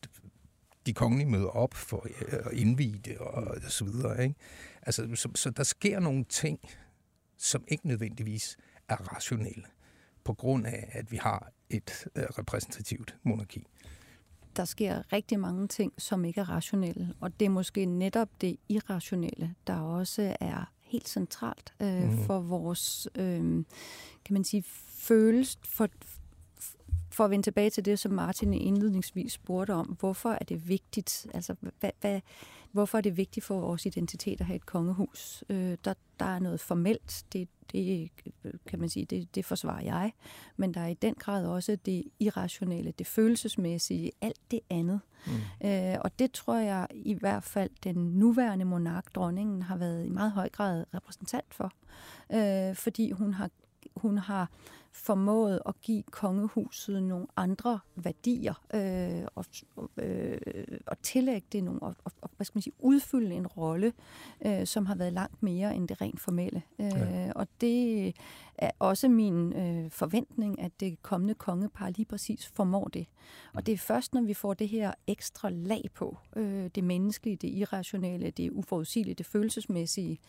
de 0.85 0.93
kongelige 0.93 1.29
møder 1.29 1.47
op 1.47 1.73
for 1.73 2.07
øh, 2.21 2.39
at 2.45 2.53
indvide 2.53 2.99
det 3.05 3.17
og, 3.17 3.43
og 3.43 3.57
så 3.67 3.85
videre. 3.85 4.23
Ikke? 4.23 4.35
Altså, 4.81 5.09
så, 5.15 5.29
så 5.35 5.49
der 5.49 5.63
sker 5.63 5.99
nogle 5.99 6.23
ting, 6.23 6.59
som 7.37 7.63
ikke 7.67 7.87
nødvendigvis 7.87 8.57
er 8.89 8.95
rationelle 8.95 9.63
på 10.23 10.33
grund 10.33 10.65
af, 10.65 10.89
at 10.91 11.11
vi 11.11 11.17
har 11.17 11.51
et 11.69 12.07
øh, 12.15 12.23
repræsentativt 12.23 13.15
monarki. 13.23 13.63
Der 14.55 14.65
sker 14.65 15.13
rigtig 15.13 15.39
mange 15.39 15.67
ting, 15.67 15.93
som 15.97 16.25
ikke 16.25 16.41
er 16.41 16.49
rationelle, 16.49 17.13
og 17.19 17.39
det 17.39 17.45
er 17.45 17.49
måske 17.49 17.85
netop 17.85 18.29
det 18.41 18.57
irrationelle, 18.69 19.55
der 19.67 19.75
også 19.75 20.37
er 20.39 20.71
helt 20.81 21.09
centralt 21.09 21.73
øh, 21.79 22.03
mm. 22.03 22.17
for 22.17 22.39
vores, 22.39 23.07
øh, 23.15 23.65
kan 24.25 24.33
man 24.33 24.43
sige, 24.43 24.63
følelse, 24.95 25.57
for, 25.63 25.87
for 27.11 27.25
at 27.25 27.31
vende 27.31 27.45
tilbage 27.45 27.69
til 27.69 27.85
det, 27.85 27.99
som 27.99 28.11
Martin 28.11 28.53
indledningsvis 28.53 29.33
spurgte 29.33 29.73
om, 29.73 29.95
hvorfor 29.99 30.29
er 30.29 30.43
det 30.43 30.67
vigtigt, 30.67 31.27
altså 31.33 31.55
hvad, 31.79 31.91
hvad, 32.01 32.21
hvorfor 32.73 32.97
er 32.97 33.01
det 33.01 33.17
vigtigt 33.17 33.45
for 33.45 33.59
vores 33.59 33.85
identitet 33.85 34.39
at 34.41 34.45
have 34.45 34.55
et 34.55 34.65
kongehus? 34.65 35.43
Øh, 35.49 35.77
der, 35.85 35.93
der 36.19 36.25
er 36.25 36.39
noget 36.39 36.59
formelt, 36.59 37.25
det, 37.33 37.47
det 37.71 38.09
kan 38.65 38.79
man 38.79 38.89
sige, 38.89 39.05
det, 39.05 39.35
det 39.35 39.45
forsvarer 39.45 39.83
jeg, 39.83 40.13
men 40.57 40.73
der 40.73 40.81
er 40.81 40.87
i 40.87 40.93
den 40.93 41.13
grad 41.13 41.47
også 41.47 41.77
det 41.85 42.03
irrationelle, 42.19 42.91
det 42.91 43.07
følelsesmæssige, 43.07 44.11
alt 44.21 44.51
det 44.51 44.59
andet. 44.69 44.99
Mm. 45.27 45.67
Øh, 45.67 45.97
og 46.01 46.19
det 46.19 46.31
tror 46.31 46.57
jeg 46.57 46.87
i 46.91 47.13
hvert 47.13 47.43
fald 47.43 47.69
den 47.83 47.95
nuværende 47.95 48.65
monark, 48.65 49.15
dronningen, 49.15 49.61
har 49.61 49.77
været 49.77 50.05
i 50.05 50.09
meget 50.09 50.31
høj 50.31 50.49
grad 50.49 50.85
repræsentant 50.93 51.53
for, 51.53 51.71
øh, 52.33 52.75
fordi 52.75 53.11
hun 53.11 53.33
har 53.33 53.49
hun 53.95 54.17
har 54.17 54.49
formået 54.91 55.59
at 55.65 55.81
give 55.81 56.03
kongehuset 56.03 57.03
nogle 57.03 57.27
andre 57.35 57.79
værdier 57.95 58.53
øh, 58.73 59.27
og, 59.35 59.45
øh, 59.97 60.37
og 60.87 61.01
tillægge 61.01 61.47
det 61.51 61.63
nogle, 61.63 61.83
og, 61.83 61.95
og, 62.03 62.11
hvad 62.43 62.45
skal 62.45 62.57
man 62.57 62.61
sige, 62.61 62.73
udfylde 62.79 63.35
en 63.35 63.47
rolle, 63.47 63.93
øh, 64.45 64.65
som 64.65 64.85
har 64.85 64.95
været 64.95 65.13
langt 65.13 65.43
mere 65.43 65.75
end 65.75 65.87
det 65.87 66.01
rent 66.01 66.19
formelle. 66.19 66.61
Øh, 66.79 66.85
ja. 66.85 67.31
Og 67.35 67.47
det 67.61 68.07
er 68.57 68.71
også 68.79 69.07
min 69.09 69.53
øh, 69.53 69.91
forventning, 69.91 70.61
at 70.61 70.71
det 70.79 71.01
kommende 71.01 71.33
kongepar 71.33 71.89
lige 71.89 72.05
præcis 72.05 72.47
formår 72.47 72.87
det. 72.87 73.07
Og 73.53 73.65
det 73.65 73.71
er 73.71 73.77
først, 73.77 74.13
når 74.13 74.21
vi 74.21 74.33
får 74.33 74.53
det 74.53 74.69
her 74.69 74.93
ekstra 75.07 75.49
lag 75.49 75.89
på, 75.95 76.17
øh, 76.35 76.69
det 76.75 76.83
menneskelige, 76.83 77.35
det 77.35 77.47
irrationelle, 77.47 78.29
det 78.29 78.51
uforudsigelige, 78.51 79.15
det 79.15 79.25
følelsesmæssige, 79.25 80.19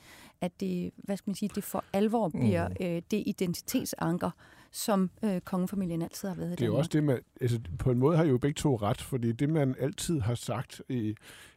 at 0.40 0.60
det, 0.60 0.92
hvad 0.96 1.16
skal 1.16 1.30
man 1.30 1.34
sige, 1.34 1.50
det 1.54 1.64
for 1.64 1.84
alvor 1.92 2.28
bliver 2.28 2.68
mm. 2.68 2.76
øh, 2.80 3.02
det 3.10 3.22
identitetsanker, 3.26 4.30
som 4.74 5.10
øh, 5.24 5.40
kongefamilien 5.40 6.02
altid 6.02 6.28
har 6.28 6.34
været 6.34 6.58
Det 6.58 6.62
er 6.62 6.66
jo 6.66 6.76
også 6.76 6.90
det, 6.92 7.04
man, 7.04 7.20
altså 7.40 7.60
på 7.78 7.90
en 7.90 7.98
måde 7.98 8.16
har 8.16 8.24
jo 8.24 8.38
begge 8.38 8.54
to 8.54 8.76
ret, 8.76 9.00
fordi 9.00 9.32
det, 9.32 9.48
man 9.48 9.74
altid 9.80 10.20
har 10.20 10.34
sagt, 10.34 10.82
i, 10.88 11.14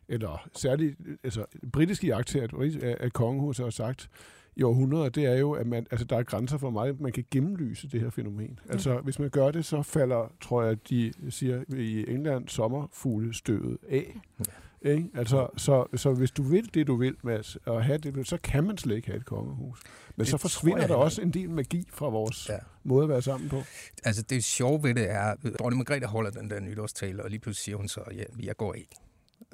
eller 0.10 0.50
særligt, 0.56 0.98
altså 1.24 1.46
britiske 1.74 2.08
jagttager 2.08 2.48
af, 2.82 2.98
af 3.00 3.14
kongehuset 3.14 3.66
har 3.66 3.72
sagt, 3.72 4.10
i 4.58 4.64
århundreder, 4.64 5.10
det 5.10 5.26
er 5.26 5.38
jo, 5.38 5.52
at 5.52 5.68
man, 5.68 5.88
altså, 5.92 6.06
der 6.06 6.18
er 6.18 6.24
grænser 6.24 6.58
for 6.58 6.70
meget, 6.70 7.00
man 7.00 7.12
kan 7.12 7.26
gennemlyse 7.32 7.88
det 7.88 8.02
her 8.02 8.10
fænomen. 8.10 8.60
Mm. 8.66 8.72
Altså, 8.72 9.00
hvis 9.00 9.20
man 9.20 9.30
gør 9.30 9.52
det, 9.52 9.66
så 9.66 9.82
falder, 9.84 10.34
tror 10.42 10.64
jeg, 10.64 10.90
de 10.90 11.14
siger 11.30 11.64
i 11.76 12.12
England, 12.12 12.48
sommerfuglestøvet 12.48 13.78
af. 13.90 14.20
Ja. 14.40 14.90
Ikke? 14.92 15.10
Altså, 15.16 15.48
så, 15.58 15.86
så 15.96 16.14
hvis 16.14 16.32
du 16.32 16.44
vil 16.44 16.74
det, 16.74 16.88
du 16.88 16.96
vil, 16.96 17.16
Mads, 17.24 17.56
og 17.56 17.84
have 17.84 17.98
det, 17.98 18.28
så 18.28 18.38
kan 18.44 18.64
man 18.64 18.78
slet 18.78 18.96
ikke 18.96 19.08
have 19.08 19.18
et 19.18 19.26
kongehus. 19.26 19.84
Men 20.16 20.20
det 20.20 20.28
så 20.28 20.38
forsvinder 20.38 20.88
der 20.88 20.96
også 20.96 21.22
en 21.22 21.32
del 21.32 21.50
magi 21.50 21.88
fra 21.94 22.10
vores 22.10 22.50
ja. 22.50 22.58
måde 22.84 23.04
at 23.04 23.10
være 23.10 23.22
sammen 23.22 23.50
på. 23.50 23.62
Altså, 24.04 24.22
det 24.22 24.44
sjove 24.44 24.84
ved 24.84 24.96
det 24.96 25.10
er, 25.10 25.22
at 25.22 25.38
dronning 25.60 25.78
Margrethe 25.78 26.08
holder 26.08 26.32
den 26.32 26.50
der 26.50 26.60
nytårstale, 26.60 27.24
og 27.24 27.30
lige 27.30 27.40
pludselig 27.40 27.64
siger 27.64 27.76
hun 27.76 27.88
så, 27.88 28.02
ja, 28.16 28.24
jeg 28.44 28.58
går 28.58 28.74
af. 28.74 28.88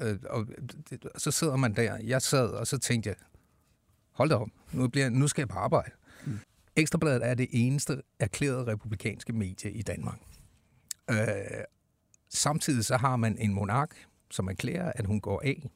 Øh, 0.01 0.19
og, 0.29 0.47
og 1.15 1.21
så 1.21 1.31
sidder 1.31 1.55
man 1.55 1.75
der. 1.75 1.97
Jeg 1.97 2.21
sad, 2.21 2.47
og 2.47 2.67
så 2.67 2.77
tænkte 2.77 3.09
jeg, 3.09 3.15
hold 4.11 4.29
da 4.29 4.35
op, 4.35 4.47
nu, 4.71 4.87
bliver, 4.87 5.09
nu 5.09 5.27
skal 5.27 5.41
jeg 5.41 5.49
på 5.49 5.59
arbejde. 5.59 5.91
Mm. 6.25 6.39
Ekstrabladet 6.75 7.27
er 7.27 7.33
det 7.33 7.47
eneste 7.51 8.01
erklærede 8.19 8.67
republikanske 8.67 9.33
medie 9.33 9.71
i 9.71 9.81
Danmark. 9.81 10.19
Øh, 11.09 11.17
samtidig 12.29 12.85
så 12.85 12.97
har 12.97 13.15
man 13.15 13.37
en 13.37 13.53
monark, 13.53 13.95
som 14.31 14.47
erklærer, 14.47 14.91
at 14.95 15.05
hun 15.05 15.21
går 15.21 15.41
af. 15.45 15.69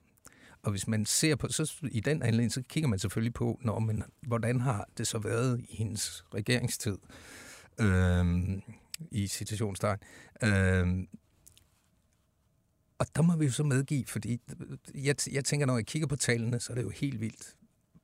Og 0.63 0.71
hvis 0.71 0.87
man 0.87 1.05
ser 1.05 1.35
på, 1.35 1.47
så 1.47 1.73
i 1.91 1.99
den 1.99 2.21
anledning, 2.21 2.51
så 2.51 2.61
kigger 2.69 2.87
man 2.89 2.99
selvfølgelig 2.99 3.33
på, 3.33 3.59
når 3.61 3.79
man, 3.79 4.03
hvordan 4.21 4.61
har 4.61 4.89
det 4.97 5.07
så 5.07 5.19
været 5.19 5.65
i 5.69 5.75
hendes 5.75 6.25
regeringstid, 6.33 6.97
øh, 7.79 8.25
i 9.11 9.27
situationstegn. 9.27 9.97
Øh, 10.43 10.87
og 12.99 13.07
der 13.15 13.21
må 13.21 13.35
vi 13.35 13.45
jo 13.45 13.51
så 13.51 13.63
medgive, 13.63 14.05
fordi 14.05 14.41
jeg, 14.95 15.15
jeg 15.31 15.45
tænker, 15.45 15.65
når 15.65 15.77
jeg 15.77 15.85
kigger 15.85 16.07
på 16.07 16.15
tallene, 16.15 16.59
så 16.59 16.73
er 16.73 16.75
det 16.75 16.83
jo 16.83 16.89
helt 16.89 17.21
vildt, 17.21 17.55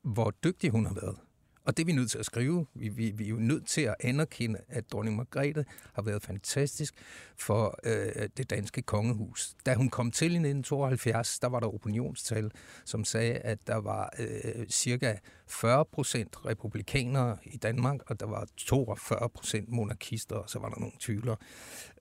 hvor 0.02 0.30
dygtig 0.44 0.70
hun 0.70 0.86
har 0.86 0.94
været. 0.94 1.16
Og 1.64 1.76
det 1.76 1.82
er 1.82 1.86
vi 1.86 1.92
nødt 1.92 2.10
til 2.10 2.18
at 2.18 2.26
skrive. 2.26 2.66
Vi, 2.74 2.88
vi, 2.88 3.10
vi 3.10 3.24
er 3.24 3.28
jo 3.28 3.36
nødt 3.36 3.66
til 3.66 3.80
at 3.80 3.94
anerkende, 4.00 4.60
at 4.68 4.92
dronning 4.92 5.16
Margrethe 5.16 5.64
har 5.92 6.02
været 6.02 6.22
fantastisk 6.22 6.94
for 7.36 7.78
øh, 7.84 8.28
det 8.36 8.50
danske 8.50 8.82
kongehus. 8.82 9.54
Da 9.66 9.74
hun 9.74 9.88
kom 9.88 10.10
til 10.10 10.24
i 10.24 10.36
1972, 10.36 11.38
der 11.38 11.48
var 11.48 11.60
der 11.60 11.74
opinionstal, 11.74 12.50
som 12.84 13.04
sagde, 13.04 13.34
at 13.34 13.66
der 13.66 13.76
var 13.76 14.12
øh, 14.18 14.66
cirka 14.68 15.16
40 15.46 15.84
procent 15.84 16.46
republikanere 16.46 17.36
i 17.44 17.56
Danmark, 17.56 18.10
og 18.10 18.20
der 18.20 18.26
var 18.26 18.46
42 18.56 19.28
procent 19.34 19.68
monarkister, 19.68 20.36
og 20.36 20.50
så 20.50 20.58
var 20.58 20.68
der 20.68 20.78
nogle 20.78 20.94
tvivlere. 21.00 21.36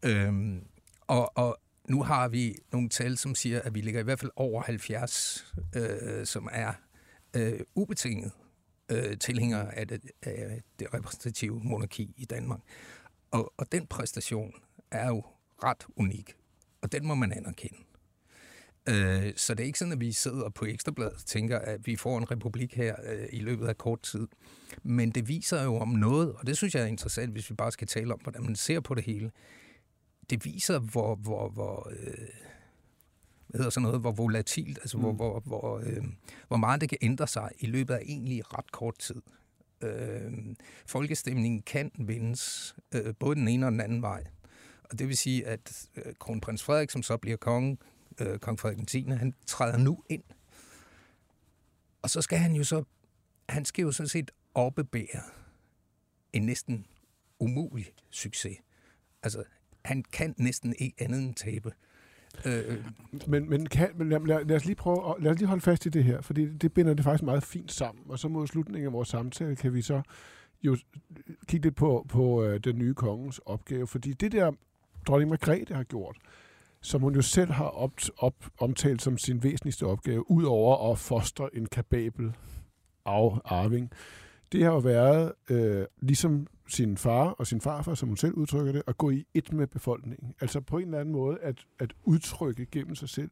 Øhm, 0.04 0.64
og, 1.08 1.38
og, 1.38 1.60
nu 1.90 2.04
har 2.04 2.28
vi 2.28 2.56
nogle 2.72 2.90
tal, 2.90 3.18
som 3.18 3.36
siger, 3.36 3.62
at 3.62 3.76
vi 3.76 3.82
ligger 3.82 4.00
i 4.00 4.04
hvert 4.04 4.20
fald 4.20 4.32
over 4.36 4.62
70, 4.62 5.54
øh, 5.76 6.26
som 6.26 6.50
er 6.52 6.74
øh, 7.34 7.60
ubetinget 7.76 8.32
øh, 8.92 9.18
tilhængere 9.18 9.76
af 9.76 9.88
det, 9.88 10.02
af 10.22 10.62
det 10.80 10.94
repræsentative 10.94 11.62
monarki 11.64 12.14
i 12.18 12.26
Danmark. 12.26 12.60
Og, 13.32 13.54
og 13.58 13.72
den 13.72 13.88
præstation 13.88 14.54
er 14.92 15.08
jo 15.08 15.24
ret 15.64 15.86
unik, 15.96 16.36
og 16.82 16.92
den 16.92 17.08
må 17.08 17.16
man 17.16 17.32
anerkende. 17.32 17.78
Øh, 18.90 19.34
så 19.36 19.54
det 19.54 19.64
er 19.64 19.68
ikke 19.68 19.80
sådan, 19.80 19.92
at 19.92 20.00
vi 20.00 20.12
sidder 20.12 20.50
på 20.50 20.66
Ekstrabladet 20.66 21.14
og 21.14 21.26
tænker, 21.26 21.60
at 21.60 21.88
vi 21.88 21.96
får 21.96 22.18
en 22.18 22.32
republik 22.32 22.76
her 22.76 22.96
øh, 23.04 23.26
i 23.32 23.40
løbet 23.40 23.68
af 23.68 23.78
kort 23.78 24.02
tid. 24.02 24.28
Men 24.84 25.12
det 25.12 25.28
viser 25.28 25.64
jo 25.64 25.76
om 25.76 25.90
noget, 25.90 26.34
og 26.34 26.48
det 26.48 26.58
synes 26.58 26.76
jeg 26.76 26.84
er 26.84 26.88
interessant, 26.88 27.32
hvis 27.32 27.50
vi 27.50 27.56
bare 27.56 27.72
skal 27.72 27.88
tale 27.88 28.14
om, 28.14 28.20
hvordan 28.20 28.44
man 28.44 28.56
ser 28.56 28.80
på 28.80 28.96
det 28.96 29.04
hele 29.04 29.32
det 30.30 30.46
viser, 30.46 30.80
hvor, 30.80 31.16
hvor, 31.16 31.50
hvor 31.50 31.92
øh, 32.00 32.28
hvad 33.48 33.60
hedder 33.60 33.70
sådan 33.70 33.84
noget, 33.84 34.02
hvor 34.02 34.12
volatilt, 34.12 34.78
altså 34.78 34.98
mm. 34.98 35.04
hvor, 35.04 35.14
hvor, 35.14 35.40
hvor, 35.40 35.80
øh, 35.80 36.04
hvor 36.48 36.58
meget 36.58 36.82
det 36.82 36.90
kan 36.90 36.98
ændre 37.02 37.28
sig 37.28 37.52
i 37.60 37.66
løbet 37.66 37.94
af 37.94 38.02
egentlig 38.06 38.58
ret 38.58 38.72
kort 38.72 38.98
tid. 39.00 39.22
Øh, 39.82 40.34
folkestemningen 40.86 41.62
kan 41.62 41.92
vindes 41.96 42.76
øh, 42.96 43.14
både 43.20 43.36
den 43.36 43.48
ene 43.48 43.66
og 43.66 43.72
den 43.72 43.82
anden 43.82 44.02
vej. 44.02 44.24
Og 44.84 45.00
det 45.00 45.08
vil 45.08 45.18
sige, 45.18 45.48
at 45.48 45.88
øh, 45.96 46.14
kronprins 46.20 46.64
Frederik, 46.64 46.90
som 46.90 47.04
så 47.04 47.18
bliver 47.18 47.38
konge, 47.38 47.78
øh, 48.20 48.40
kong 48.40 48.60
Frederik 48.60 48.78
den 48.78 48.86
10., 48.86 49.02
han 49.10 49.34
træder 49.46 49.78
nu 49.78 50.04
ind. 50.10 50.24
Og 52.02 52.10
så 52.10 52.22
skal 52.22 52.38
han 52.38 52.56
jo 52.56 52.64
så, 52.64 52.84
han 53.50 53.66
skal 53.66 53.82
jo 53.82 53.92
sådan 53.92 54.10
set 54.10 54.32
opbebære 54.54 55.22
en 56.34 56.46
næsten 56.46 56.86
umulig 57.40 57.94
succes. 58.10 58.58
Altså, 59.24 59.44
han 59.86 60.04
kan 60.14 60.36
næsten 60.38 60.76
ikke 60.80 60.96
andet 61.00 61.22
end 61.22 61.36
tabe. 61.36 61.72
Øh, 62.46 62.64
øh, 62.68 62.86
men 63.28 63.50
men, 63.50 63.66
kan, 63.66 63.90
men 63.96 64.10
lad, 64.10 64.20
lad, 64.20 64.46
lad, 64.46 64.56
os 64.56 64.66
lige 64.66 64.76
prøve 64.76 65.10
at, 65.10 65.24
lad 65.24 65.32
os 65.32 65.38
lige 65.38 65.48
holde 65.48 65.62
fast 65.62 65.86
i 65.86 65.90
det 65.90 66.04
her, 66.04 66.22
for 66.22 66.34
det 66.34 66.74
binder 66.74 66.94
det 66.94 67.04
faktisk 67.04 67.24
meget 67.24 67.44
fint 67.44 67.72
sammen. 67.72 68.06
Og 68.10 68.20
så 68.20 68.28
mod 68.28 68.48
slutningen 68.48 68.88
af 68.88 68.94
vores 68.94 69.10
samtale 69.10 69.56
kan 69.56 69.74
vi 69.74 69.82
så 69.82 70.02
jo 70.64 70.78
kigge 71.48 71.66
lidt 71.66 71.76
på, 71.76 72.06
på 72.10 72.44
øh, 72.44 72.60
den 72.64 72.78
nye 72.78 72.94
kongens 72.94 73.40
opgave, 73.46 73.88
fordi 73.88 74.14
det 74.14 74.32
der 74.32 74.52
dronning 75.08 75.30
Margrethe 75.30 75.76
har 75.76 75.84
gjort, 75.84 76.18
som 76.82 77.02
hun 77.02 77.16
jo 77.16 77.22
selv 77.22 77.52
har 77.52 77.66
op, 77.66 77.94
op, 78.18 78.36
omtalt 78.60 79.02
som 79.02 79.18
sin 79.18 79.44
væsentligste 79.44 79.86
opgave, 79.86 80.32
udover 80.32 80.92
at 80.92 81.00
fostre 81.00 81.56
en 81.56 81.66
kapabel 81.66 82.34
af, 83.06 83.40
arving, 83.46 83.92
det 84.54 84.64
har 84.64 84.72
jo 84.72 84.78
været, 84.78 85.32
øh, 85.50 85.86
ligesom 86.02 86.48
sin 86.68 86.98
far 86.98 87.30
og 87.30 87.48
sin 87.48 87.62
farfar, 87.62 87.94
som 87.94 88.08
hun 88.08 88.18
selv 88.18 88.34
udtrykker 88.34 88.72
det, 88.72 88.82
at 88.88 88.98
gå 88.98 89.10
i 89.10 89.26
et 89.34 89.54
med 89.54 89.68
befolkningen. 89.68 90.34
Altså 90.42 90.62
på 90.62 90.78
en 90.78 90.86
eller 90.86 91.00
anden 91.00 91.12
måde 91.12 91.38
at, 91.42 91.66
at 91.80 91.94
udtrykke 92.04 92.66
gennem 92.66 92.96
sig 92.96 93.10
selv 93.10 93.32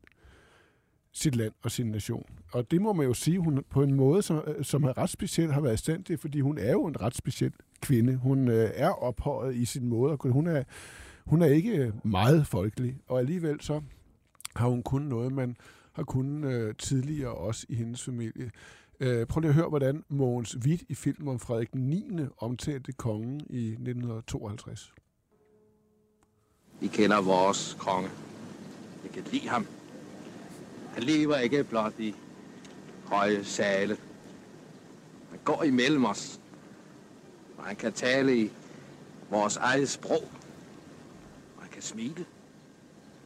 sit 1.12 1.36
land 1.36 1.54
og 1.64 1.72
sin 1.72 1.92
nation. 1.92 2.26
Og 2.54 2.72
det 2.72 2.82
må 2.82 2.94
man 2.94 3.06
jo 3.06 3.14
sige, 3.14 3.40
hun 3.40 3.64
på 3.70 3.84
en 3.84 3.94
måde, 3.94 4.22
som, 4.22 4.44
øh, 4.48 4.66
som 4.66 4.84
er 4.84 4.98
ret 4.98 5.10
speciel, 5.10 5.52
har 5.52 5.62
været 5.62 5.74
i 5.74 5.78
stand 5.78 6.04
til, 6.04 6.18
fordi 6.18 6.40
hun 6.40 6.58
er 6.58 6.72
jo 6.72 6.86
en 6.86 7.02
ret 7.02 7.16
speciel 7.16 7.54
kvinde. 7.82 8.16
Hun 8.16 8.48
øh, 8.48 8.70
er 8.74 8.90
ophøjet 8.90 9.56
i 9.56 9.66
sin 9.66 9.88
måde. 9.88 10.18
Hun 10.22 10.48
er, 10.48 10.64
hun 11.26 11.42
er 11.42 11.48
ikke 11.48 11.78
øh, 11.78 11.94
meget 12.04 12.48
folkelig, 12.48 12.98
og 13.08 13.20
alligevel 13.20 13.62
så 13.62 13.82
har 14.56 14.68
hun 14.68 14.84
kun 14.84 15.02
noget, 15.02 15.32
man 15.32 15.56
har 15.94 16.04
kunnet 16.04 16.54
øh, 16.54 16.76
tidligere 16.76 17.34
også 17.34 17.66
i 17.70 17.76
hendes 17.76 18.04
familie. 18.04 18.52
Øh, 19.04 19.28
prøv 19.28 19.42
lige 19.42 19.50
at 19.50 19.56
høre, 19.56 19.70
hvordan 19.70 20.04
Mogens 20.10 20.58
Witt 20.58 20.84
i 20.90 20.96
filmen 20.96 21.28
om 21.28 21.40
Frederik 21.40 21.76
9. 21.76 22.12
omtalte 22.38 22.92
kongen 22.92 23.40
i 23.50 23.68
1952. 23.68 24.94
Vi 26.80 26.88
kender 26.88 27.22
vores 27.22 27.78
konge. 27.80 28.10
Vi 29.04 29.10
kan 29.14 29.24
lide 29.32 29.50
ham. 29.50 29.68
Han 30.94 31.04
lever 31.04 31.38
ikke 31.38 31.64
blot 31.64 31.94
i 32.00 32.16
høje 33.06 33.44
sale. 33.44 33.98
Han 35.30 35.40
går 35.44 35.64
imellem 35.64 36.06
os, 36.06 36.40
og 37.58 37.66
han 37.66 37.76
kan 37.76 37.94
tale 37.94 38.38
i 38.38 38.52
vores 39.30 39.58
eget 39.58 39.90
sprog. 39.90 40.24
Og 41.58 41.62
han 41.62 41.70
kan 41.72 41.82
smile. 41.82 42.26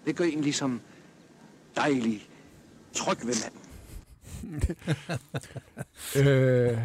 Det 0.06 0.16
gør 0.16 0.26
en 0.26 0.42
ligesom 0.42 0.82
dejlig, 1.76 2.30
tryg 2.94 3.18
ved 3.18 3.36
manden. 3.44 3.65
øh, 6.22 6.80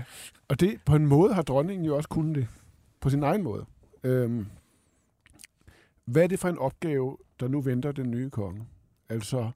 og 0.49 0.61
det, 0.61 0.81
på 0.87 0.97
en 0.97 1.07
måde 1.07 1.35
har 1.35 1.43
dronningen 1.43 1.85
jo 1.85 1.97
også 1.97 2.09
kunnet 2.09 2.37
det. 2.37 2.49
På 3.01 3.11
sin 3.11 3.23
egen 3.23 3.43
måde. 3.43 3.67
Øh, 4.05 4.47
hvad 6.05 6.23
er 6.23 6.27
det 6.27 6.39
for 6.39 6.49
en 6.49 6.59
opgave, 6.59 7.17
der 7.41 7.49
nu 7.49 7.61
venter 7.61 7.93
den 7.93 8.11
nye 8.11 8.31
konge? 8.31 8.67
Altså, 9.09 9.51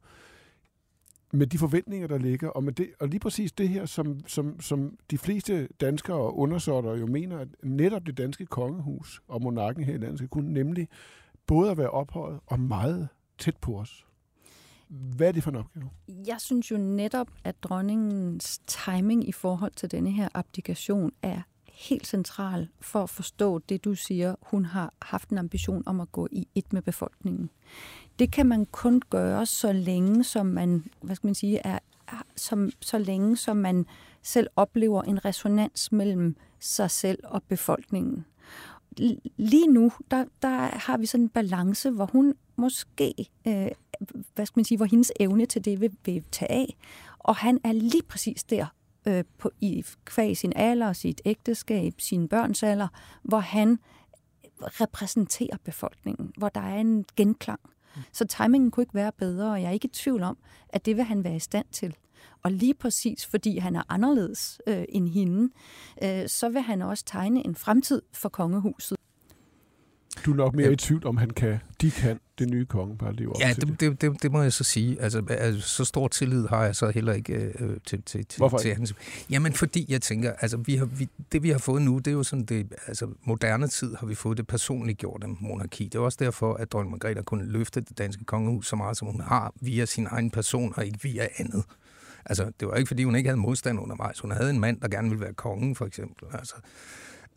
med 1.32 1.46
de 1.46 1.58
forventninger, 1.58 2.06
der 2.06 2.18
ligger, 2.18 2.48
og, 2.48 2.64
med 2.64 2.72
det, 2.72 2.90
og 3.00 3.08
lige 3.08 3.20
præcis 3.20 3.52
det 3.52 3.68
her, 3.68 3.86
som, 3.86 4.26
som, 4.26 4.60
som 4.60 4.98
de 5.10 5.18
fleste 5.18 5.68
danskere 5.80 6.16
og 6.16 6.38
undersåtter 6.38 6.96
jo 6.96 7.06
mener, 7.06 7.38
at 7.38 7.48
netop 7.62 8.06
det 8.06 8.18
danske 8.18 8.46
kongehus 8.46 9.22
og 9.28 9.42
monarken 9.42 9.84
her 9.84 9.94
i 9.94 9.98
landet 9.98 10.18
skal 10.18 10.28
kunne, 10.28 10.52
nemlig 10.52 10.88
både 11.46 11.70
at 11.70 11.78
være 11.78 11.90
ophøjet 11.90 12.40
og 12.46 12.60
meget 12.60 13.08
tæt 13.38 13.56
på 13.56 13.78
os. 13.78 14.06
Hvad 14.88 15.28
er 15.28 15.32
det 15.32 15.42
for 15.42 15.50
en 15.50 15.56
opgave? 15.56 15.90
Jeg 16.08 16.36
synes 16.40 16.70
jo 16.70 16.76
netop, 16.76 17.30
at 17.44 17.62
dronningens 17.62 18.60
timing 18.66 19.28
i 19.28 19.32
forhold 19.32 19.72
til 19.72 19.90
denne 19.90 20.10
her 20.10 20.28
abdikation 20.34 21.12
er 21.22 21.40
helt 21.74 22.06
central 22.06 22.68
for 22.80 23.02
at 23.02 23.10
forstå 23.10 23.58
det, 23.58 23.84
du 23.84 23.94
siger. 23.94 24.34
Hun 24.42 24.64
har 24.64 24.92
haft 25.02 25.28
en 25.28 25.38
ambition 25.38 25.82
om 25.86 26.00
at 26.00 26.12
gå 26.12 26.28
i 26.32 26.48
et 26.54 26.72
med 26.72 26.82
befolkningen. 26.82 27.50
Det 28.18 28.32
kan 28.32 28.46
man 28.46 28.66
kun 28.66 29.02
gøre, 29.10 29.46
så 29.46 29.72
længe 29.72 30.24
som 30.24 30.46
man, 30.46 30.84
hvad 31.02 31.16
skal 31.16 31.26
man 31.26 31.34
sige, 31.34 31.66
er, 31.66 31.78
som, 32.36 32.70
så 32.80 32.98
længe 32.98 33.36
som 33.36 33.56
man 33.56 33.86
selv 34.22 34.46
oplever 34.56 35.02
en 35.02 35.24
resonans 35.24 35.92
mellem 35.92 36.36
sig 36.58 36.90
selv 36.90 37.18
og 37.24 37.42
befolkningen. 37.42 38.24
Lige 39.36 39.68
nu, 39.68 39.92
der, 40.10 40.24
der 40.42 40.78
har 40.78 40.96
vi 40.96 41.06
sådan 41.06 41.24
en 41.24 41.28
balance, 41.28 41.90
hvor 41.90 42.06
hun 42.06 42.34
måske 42.56 43.14
øh, 43.46 43.68
hvad 44.34 44.46
skal 44.46 44.58
man 44.58 44.64
sige, 44.64 44.76
hvor 44.76 44.86
hendes 44.86 45.12
evne 45.20 45.46
til 45.46 45.64
det 45.64 45.80
vil, 45.80 45.96
vil 46.04 46.24
tage 46.32 46.50
af. 46.50 46.76
Og 47.18 47.36
han 47.36 47.60
er 47.64 47.72
lige 47.72 48.02
præcis 48.02 48.44
der 48.44 48.66
øh, 49.06 49.24
på, 49.38 49.50
i 49.60 49.84
kvæg 50.04 50.36
sin 50.36 50.52
alder, 50.56 50.92
sit 50.92 51.20
ægteskab, 51.24 51.94
sin 51.98 52.28
børns 52.28 52.62
alder, 52.62 52.88
hvor 53.22 53.38
han 53.38 53.78
repræsenterer 54.60 55.56
befolkningen, 55.64 56.32
hvor 56.36 56.48
der 56.48 56.60
er 56.60 56.78
en 56.80 57.04
genklang. 57.16 57.60
Så 58.12 58.24
timingen 58.24 58.70
kunne 58.70 58.82
ikke 58.82 58.94
være 58.94 59.12
bedre, 59.12 59.52
og 59.52 59.62
jeg 59.62 59.68
er 59.68 59.72
ikke 59.72 59.88
i 59.88 59.90
tvivl 59.94 60.22
om, 60.22 60.36
at 60.68 60.86
det 60.86 60.96
vil 60.96 61.04
han 61.04 61.24
være 61.24 61.36
i 61.36 61.40
stand 61.40 61.66
til. 61.72 61.96
Og 62.42 62.52
lige 62.52 62.74
præcis 62.74 63.26
fordi 63.26 63.58
han 63.58 63.76
er 63.76 63.82
anderledes 63.88 64.60
øh, 64.66 64.84
end 64.88 65.08
hende, 65.08 65.52
øh, 66.02 66.28
så 66.28 66.48
vil 66.48 66.62
han 66.62 66.82
også 66.82 67.04
tegne 67.04 67.46
en 67.46 67.54
fremtid 67.54 68.02
for 68.12 68.28
kongehuset. 68.28 68.98
Du 70.24 70.32
er 70.32 70.36
nok 70.36 70.54
mere 70.54 70.72
i 70.72 70.76
tvivl 70.76 71.06
om, 71.06 71.16
han 71.16 71.30
kan, 71.30 71.58
de 71.80 71.90
kan, 71.90 72.20
det 72.38 72.50
nye 72.50 72.66
konge 72.66 72.98
bare 72.98 73.12
leve 73.12 73.36
op 73.36 73.40
ja, 73.40 73.52
til 73.52 73.66
det, 73.66 73.80
det. 73.80 74.00
det, 74.00 74.22
det 74.22 74.32
må 74.32 74.42
jeg 74.42 74.52
så 74.52 74.64
sige. 74.64 75.00
Altså, 75.00 75.22
altså, 75.28 75.68
så 75.68 75.84
stor 75.84 76.08
tillid 76.08 76.46
har 76.46 76.64
jeg 76.64 76.76
så 76.76 76.90
heller 76.90 77.12
ikke 77.12 77.34
øh, 77.34 77.76
til, 77.86 78.02
til, 78.02 78.26
til, 78.26 78.38
Hvorfor 78.38 78.58
til 78.58 78.74
hans. 78.74 78.94
Jamen, 79.30 79.52
fordi 79.52 79.86
jeg 79.88 80.02
tænker, 80.02 80.32
altså, 80.32 80.56
vi 80.56 80.76
har, 80.76 80.84
vi, 80.84 81.08
det 81.32 81.42
vi 81.42 81.50
har 81.50 81.58
fået 81.58 81.82
nu, 81.82 81.98
det 81.98 82.06
er 82.06 82.12
jo 82.12 82.22
sådan, 82.22 82.44
det, 82.44 82.72
altså, 82.86 83.08
moderne 83.24 83.68
tid 83.68 83.94
har 83.94 84.06
vi 84.06 84.14
fået 84.14 84.36
det 84.36 84.46
personligt 84.46 84.98
gjort 84.98 85.22
af 85.22 85.28
monarki. 85.40 85.84
Det 85.84 85.94
er 85.94 86.02
også 86.02 86.18
derfor, 86.20 86.54
at 86.54 86.72
dronning 86.72 86.90
Margrethe 86.90 87.22
kunne 87.22 87.44
løfte 87.44 87.80
det 87.80 87.98
danske 87.98 88.24
kongehus 88.24 88.66
så 88.66 88.76
meget, 88.76 88.96
som 88.96 89.08
hun 89.08 89.20
har, 89.20 89.52
via 89.60 89.84
sin 89.84 90.06
egen 90.10 90.30
person, 90.30 90.72
og 90.76 90.86
ikke 90.86 90.98
via 91.02 91.26
andet. 91.36 91.64
Altså, 92.26 92.52
det 92.60 92.68
var 92.68 92.74
ikke, 92.74 92.88
fordi 92.88 93.04
hun 93.04 93.16
ikke 93.16 93.28
havde 93.28 93.40
modstand 93.40 93.80
undervejs. 93.80 94.20
Hun 94.20 94.30
havde 94.30 94.50
en 94.50 94.60
mand, 94.60 94.80
der 94.80 94.88
gerne 94.88 95.08
ville 95.08 95.24
være 95.24 95.34
kongen, 95.34 95.74
for 95.76 95.86
eksempel. 95.86 96.28
Altså, 96.32 96.54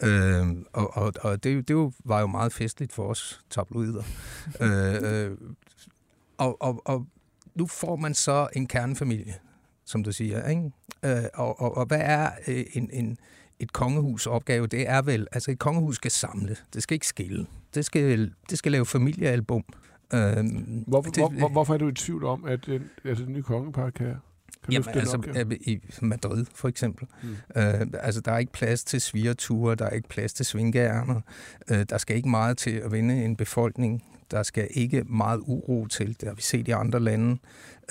øh, 0.03 0.47
og 0.73 0.97
og, 0.97 1.13
og 1.21 1.43
det, 1.43 1.67
det 1.67 1.93
var 2.05 2.19
jo 2.19 2.27
meget 2.27 2.53
festligt 2.53 2.93
for 2.93 3.07
os 3.07 3.43
tabloider. 3.49 4.03
øh, 4.61 4.95
øh, 5.03 5.37
og, 6.37 6.61
og, 6.61 6.81
og 6.85 7.07
nu 7.55 7.67
får 7.67 7.95
man 7.95 8.13
så 8.13 8.47
en 8.53 8.67
kernefamilie, 8.67 9.35
som 9.85 10.03
du 10.03 10.11
siger. 10.11 10.47
Ikke? 10.47 10.71
Øh, 11.05 11.23
og, 11.33 11.61
og, 11.61 11.77
og 11.77 11.85
hvad 11.85 12.01
er 12.01 12.31
øh, 12.47 12.65
en, 12.73 12.89
en, 12.93 13.17
et 13.59 13.73
kongehus 13.73 14.27
opgave? 14.27 14.67
Det 14.67 14.89
er 14.89 15.01
vel, 15.01 15.27
altså 15.31 15.51
et 15.51 15.59
kongehus 15.59 15.95
skal 15.95 16.11
samle, 16.11 16.55
det 16.73 16.83
skal 16.83 16.95
ikke 16.95 17.07
skille. 17.07 17.47
Det 17.75 17.85
skal, 17.85 18.33
det 18.49 18.57
skal 18.57 18.71
lave 18.71 18.85
familiealbum. 18.85 19.63
Øh, 20.13 20.45
hvorfor, 20.87 21.11
det, 21.11 21.31
hvor, 21.31 21.49
hvorfor 21.49 21.73
er 21.73 21.77
du 21.77 21.87
i 21.87 21.93
tvivl 21.93 22.23
om, 22.23 22.45
at, 22.45 22.69
at, 22.69 22.81
at 23.03 23.17
det 23.17 23.29
nye 23.29 23.43
kongepar 23.43 23.89
kan 23.89 24.15
Jamen, 24.71 24.89
altså, 24.93 25.17
opgave? 25.17 25.55
i 25.55 25.79
Madrid 26.01 26.45
for 26.55 26.67
eksempel. 26.67 27.07
Mm. 27.23 27.29
Øh, 27.55 27.87
altså, 27.93 28.21
der 28.21 28.31
er 28.31 28.37
ikke 28.37 28.51
plads 28.51 28.83
til 28.83 29.01
svigerture, 29.01 29.75
der 29.75 29.85
er 29.85 29.89
ikke 29.89 30.09
plads 30.09 30.33
til 30.33 30.45
svingærner. 30.45 31.21
Øh, 31.69 31.85
der 31.89 31.97
skal 31.97 32.15
ikke 32.15 32.29
meget 32.29 32.57
til 32.57 32.71
at 32.71 32.91
vinde 32.91 33.25
en 33.25 33.35
befolkning. 33.35 34.03
Der 34.31 34.43
skal 34.43 34.67
ikke 34.71 35.03
meget 35.03 35.39
uro 35.39 35.85
til. 35.85 36.07
Det 36.07 36.27
har 36.27 36.35
vi 36.35 36.41
set 36.41 36.67
i 36.67 36.71
andre 36.71 36.99
lande. 36.99 37.37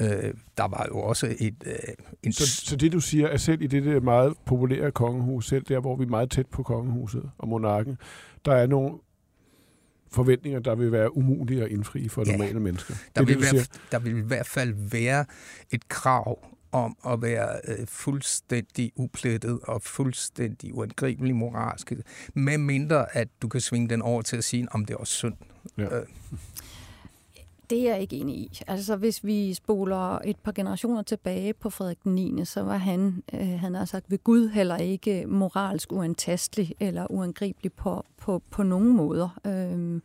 Øh, 0.01 0.35
der 0.57 0.69
var 0.69 0.87
jo 0.89 0.99
også 1.01 1.37
et... 1.39 1.55
Øh, 1.67 1.75
en... 2.23 2.33
så, 2.33 2.47
så 2.47 2.77
det, 2.77 2.93
du 2.93 3.01
siger, 3.01 3.27
er 3.27 3.37
selv 3.37 3.63
i 3.63 3.67
det 3.67 3.85
der 3.85 4.01
meget 4.01 4.35
populære 4.45 4.91
kongehus, 4.91 5.49
selv 5.49 5.65
der, 5.65 5.81
hvor 5.81 5.97
vi 5.97 6.05
er 6.05 6.09
meget 6.09 6.31
tæt 6.31 6.47
på 6.47 6.63
kongehuset 6.63 7.31
og 7.39 7.49
monarken, 7.49 7.99
der 8.45 8.53
er 8.53 8.67
nogle 8.67 8.99
forventninger, 10.13 10.61
der 10.61 10.75
vil 10.75 10.93
være 10.93 11.17
umulige 11.17 11.65
at 11.65 11.71
indfri 11.71 12.09
for 12.09 12.25
ja, 12.27 12.33
normale 12.33 12.61
mennesker. 12.61 12.95
Der, 12.95 13.21
det, 13.21 13.29
vil 13.29 13.47
det, 13.47 13.55
være, 13.55 13.65
der 13.93 13.99
vil 13.99 14.17
i 14.17 14.21
hvert 14.21 14.47
fald 14.47 14.75
være 14.91 15.25
et 15.71 15.89
krav 15.89 16.49
om 16.73 16.97
at 17.07 17.23
være 17.23 17.61
øh, 17.69 17.87
fuldstændig 17.87 18.93
uplettet 18.97 19.61
og 19.63 19.83
fuldstændig 19.83 20.75
uangribelig 20.75 21.37
moralsk, 21.37 21.93
med 22.35 22.59
mindre 22.59 23.17
at 23.17 23.29
du 23.43 23.49
kan 23.49 23.61
svinge 23.61 23.89
den 23.89 24.03
over 24.03 24.23
til 24.23 24.37
at 24.37 24.45
sige, 24.45 24.69
om 24.71 24.85
det 24.85 24.95
er 24.95 24.99
også 24.99 25.13
synd. 25.13 25.35
Ja. 25.79 25.99
Øh. 25.99 26.07
Det 27.71 27.81
er 27.81 27.93
jeg 27.93 28.01
ikke 28.01 28.17
enig 28.17 28.37
i. 28.37 28.61
Altså, 28.67 28.97
hvis 28.97 29.25
vi 29.25 29.55
spoler 29.55 30.19
et 30.25 30.37
par 30.37 30.53
generationer 30.53 31.03
tilbage 31.03 31.55
på 31.55 31.71
Frederik 31.71 32.05
den 32.05 32.15
9., 32.15 32.45
så 32.45 32.63
var 32.63 32.77
han, 32.77 33.23
øh, 33.33 33.61
han 33.61 33.75
har 33.75 33.85
sagt, 33.85 34.11
ved 34.11 34.25
Gud 34.25 34.49
heller 34.49 34.77
ikke 34.77 35.27
moralsk 35.27 35.93
uantastelig 35.93 36.75
eller 36.81 37.07
uangribelig 37.11 37.73
på, 37.73 38.05
på, 38.19 38.43
på 38.51 38.63
nogen 38.63 38.97
måder. 38.97 39.39
Øhm, 39.47 40.03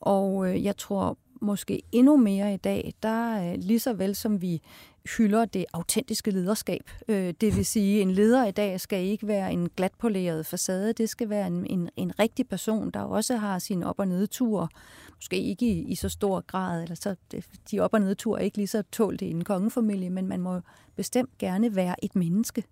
og 0.00 0.48
øh, 0.48 0.64
jeg 0.64 0.76
tror 0.76 1.18
måske 1.40 1.82
endnu 1.92 2.16
mere 2.16 2.54
i 2.54 2.56
dag, 2.56 2.94
der 3.02 3.52
øh, 3.52 3.58
lige 3.58 3.80
så 3.80 3.92
vel 3.92 4.14
som 4.14 4.42
vi 4.42 4.62
hylder 5.08 5.44
det 5.44 5.64
autentiske 5.72 6.30
lederskab. 6.30 6.90
Øh, 7.08 7.34
det 7.40 7.56
vil 7.56 7.66
sige, 7.66 8.00
en 8.00 8.10
leder 8.10 8.46
i 8.46 8.50
dag 8.50 8.80
skal 8.80 9.04
ikke 9.04 9.26
være 9.26 9.52
en 9.52 9.68
glatpoleret 9.76 10.46
facade, 10.46 10.92
det 10.92 11.08
skal 11.08 11.28
være 11.28 11.46
en, 11.46 11.66
en, 11.66 11.90
en 11.96 12.18
rigtig 12.18 12.48
person, 12.48 12.90
der 12.90 13.00
også 13.00 13.36
har 13.36 13.58
sine 13.58 13.86
op- 13.86 13.98
og 13.98 14.08
nedture, 14.08 14.68
måske 15.14 15.42
ikke 15.42 15.66
i, 15.66 15.82
i 15.82 15.94
så 15.94 16.08
stor 16.08 16.40
grad, 16.40 16.82
eller 16.82 16.94
så 16.94 17.16
de 17.70 17.80
op- 17.80 17.94
og 17.94 18.00
nedture 18.00 18.40
er 18.40 18.44
ikke 18.44 18.56
lige 18.56 18.66
så 18.66 18.82
tålt 18.92 19.22
i 19.22 19.30
en 19.30 19.44
kongefamilie, 19.44 20.10
men 20.10 20.28
man 20.28 20.40
må 20.40 20.60
bestemt 20.96 21.38
gerne 21.38 21.76
være 21.76 22.04
et 22.04 22.16
menneske 22.16 22.64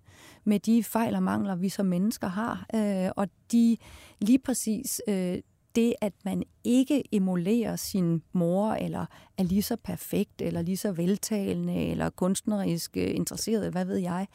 med 0.44 0.60
de 0.60 0.84
fejl 0.84 1.14
og 1.14 1.22
mangler, 1.22 1.56
vi 1.56 1.68
som 1.68 1.86
mennesker 1.86 2.28
har, 2.28 2.66
øh, 2.74 3.10
og 3.16 3.28
de 3.52 3.76
lige 4.20 4.38
præcis 4.38 5.02
øh, 5.08 5.38
det, 5.76 5.94
at 6.00 6.12
man 6.24 6.42
ikke 6.64 7.02
emulerer 7.12 7.76
sin 7.76 8.22
mor, 8.32 8.72
eller 8.72 9.06
er 9.38 9.42
lige 9.42 9.62
så 9.62 9.76
perfekt, 9.76 10.42
eller 10.42 10.62
lige 10.62 10.76
så 10.76 10.92
veltalende, 10.92 11.86
eller 11.86 12.10
kunstnerisk 12.10 12.96
øh, 12.96 13.10
interesseret, 13.14 13.72
hvad 13.72 13.84
ved 13.84 13.96
jeg, 13.96 14.26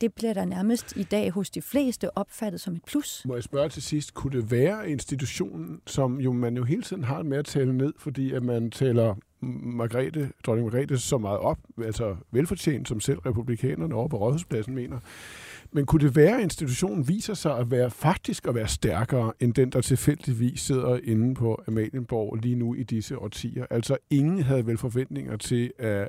det 0.00 0.14
bliver 0.14 0.34
der 0.34 0.44
nærmest 0.44 0.96
i 0.96 1.02
dag 1.02 1.30
hos 1.30 1.50
de 1.50 1.62
fleste 1.62 2.18
opfattet 2.18 2.60
som 2.60 2.74
et 2.74 2.84
plus. 2.86 3.22
Må 3.26 3.34
jeg 3.34 3.42
spørge 3.42 3.68
til 3.68 3.82
sidst, 3.82 4.14
kunne 4.14 4.38
det 4.38 4.50
være 4.50 4.90
institutionen, 4.90 5.80
som 5.86 6.20
jo 6.20 6.32
man 6.32 6.56
jo 6.56 6.64
hele 6.64 6.82
tiden 6.82 7.04
har 7.04 7.22
med 7.22 7.38
at 7.38 7.44
tale 7.44 7.76
ned, 7.76 7.92
fordi 7.98 8.32
at 8.32 8.42
man 8.42 8.70
taler 8.70 9.14
Margrethe, 9.42 10.30
dronning 10.46 10.66
Margrethe 10.66 10.98
så 10.98 11.18
meget 11.18 11.38
op, 11.38 11.58
altså 11.84 12.16
velfortjent, 12.30 12.88
som 12.88 13.00
selv 13.00 13.18
republikanerne 13.18 13.94
over 13.94 14.08
på 14.08 14.16
Rådhuspladsen 14.16 14.74
mener, 14.74 14.98
men 15.72 15.86
kunne 15.86 16.06
det 16.06 16.16
være, 16.16 16.36
at 16.36 16.42
institutionen 16.42 17.08
viser 17.08 17.34
sig 17.34 17.58
at 17.58 17.70
være 17.70 17.90
faktisk 17.90 18.46
at 18.46 18.54
være 18.54 18.68
stærkere 18.68 19.32
end 19.40 19.54
den, 19.54 19.70
der 19.70 19.80
tilfældigvis 19.80 20.60
sidder 20.60 20.98
inde 21.04 21.34
på 21.34 21.62
Amalienborg 21.68 22.36
lige 22.36 22.56
nu 22.56 22.74
i 22.74 22.82
disse 22.82 23.18
årtier? 23.18 23.66
Altså 23.70 23.96
ingen 24.10 24.42
havde 24.42 24.66
vel 24.66 24.78
forventninger 24.78 25.36
til, 25.36 25.72
at 25.78 26.08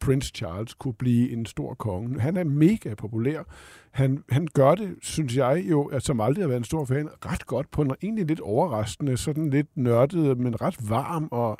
Prince 0.00 0.32
Charles 0.34 0.74
kunne 0.74 0.94
blive 0.94 1.30
en 1.30 1.46
stor 1.46 1.74
konge. 1.74 2.20
Han 2.20 2.36
er 2.36 2.44
mega 2.44 2.94
populær. 2.94 3.42
Han, 3.90 4.24
han 4.28 4.48
gør 4.54 4.74
det, 4.74 4.96
synes 5.02 5.36
jeg 5.36 5.64
jo, 5.70 5.84
at 5.84 6.02
som 6.02 6.20
aldrig 6.20 6.42
har 6.42 6.48
været 6.48 6.58
en 6.58 6.64
stor 6.64 6.84
fan, 6.84 7.08
ret 7.26 7.46
godt 7.46 7.70
på 7.70 7.82
en 7.82 7.92
egentlig 8.02 8.26
lidt 8.26 8.40
overraskende, 8.40 9.16
sådan 9.16 9.50
lidt 9.50 9.76
nørdet, 9.76 10.38
men 10.38 10.60
ret 10.60 10.90
varm 10.90 11.28
og 11.30 11.58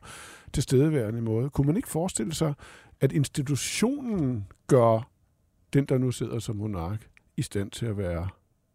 tilstedeværende 0.53 1.21
måde. 1.21 1.51
Kunne 1.51 1.67
man 1.67 1.77
ikke 1.77 1.89
forestille 1.89 2.35
sig, 2.35 2.55
at 3.01 3.13
institutionen 3.13 4.47
gør 4.67 5.11
den, 5.73 5.85
der 5.85 5.99
nu 5.99 6.11
sidder 6.11 6.39
som 6.39 6.57
monark, 6.57 7.09
i 7.37 7.43
stand 7.43 7.71
til 7.71 7.87
at 7.87 7.99
være 7.99 8.29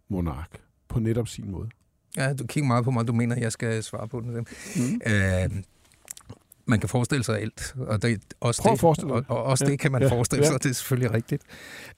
monark 0.10 0.62
på 0.88 1.00
netop 1.00 1.28
sin 1.28 1.52
måde. 1.52 1.70
Ja, 2.18 2.34
du 2.34 2.48
kigger 2.48 2.68
meget 2.68 2.84
på 2.84 2.92
mig, 2.92 3.08
du 3.08 3.14
mener, 3.14 3.36
jeg 3.40 3.52
skal 3.52 3.84
svare 3.84 4.08
på 4.08 4.20
den. 4.20 4.32
Mm. 4.76 5.02
Øh, 5.06 5.64
man 6.66 6.80
kan 6.80 6.90
forestille 6.90 7.24
sig 7.24 7.40
alt, 7.42 7.76
og 7.78 8.02
det, 8.02 8.22
også, 8.40 8.62
Prøv 8.62 8.96
det, 8.96 9.04
og, 9.04 9.26
og 9.28 9.44
også 9.44 9.66
ja. 9.66 9.72
det 9.72 9.80
kan 9.80 9.92
man 9.92 10.02
ja. 10.02 10.08
forestille 10.08 10.46
sig, 10.46 10.52
ja. 10.52 10.58
det 10.58 10.70
er 10.70 10.74
selvfølgelig 10.74 11.14
rigtigt. 11.14 11.44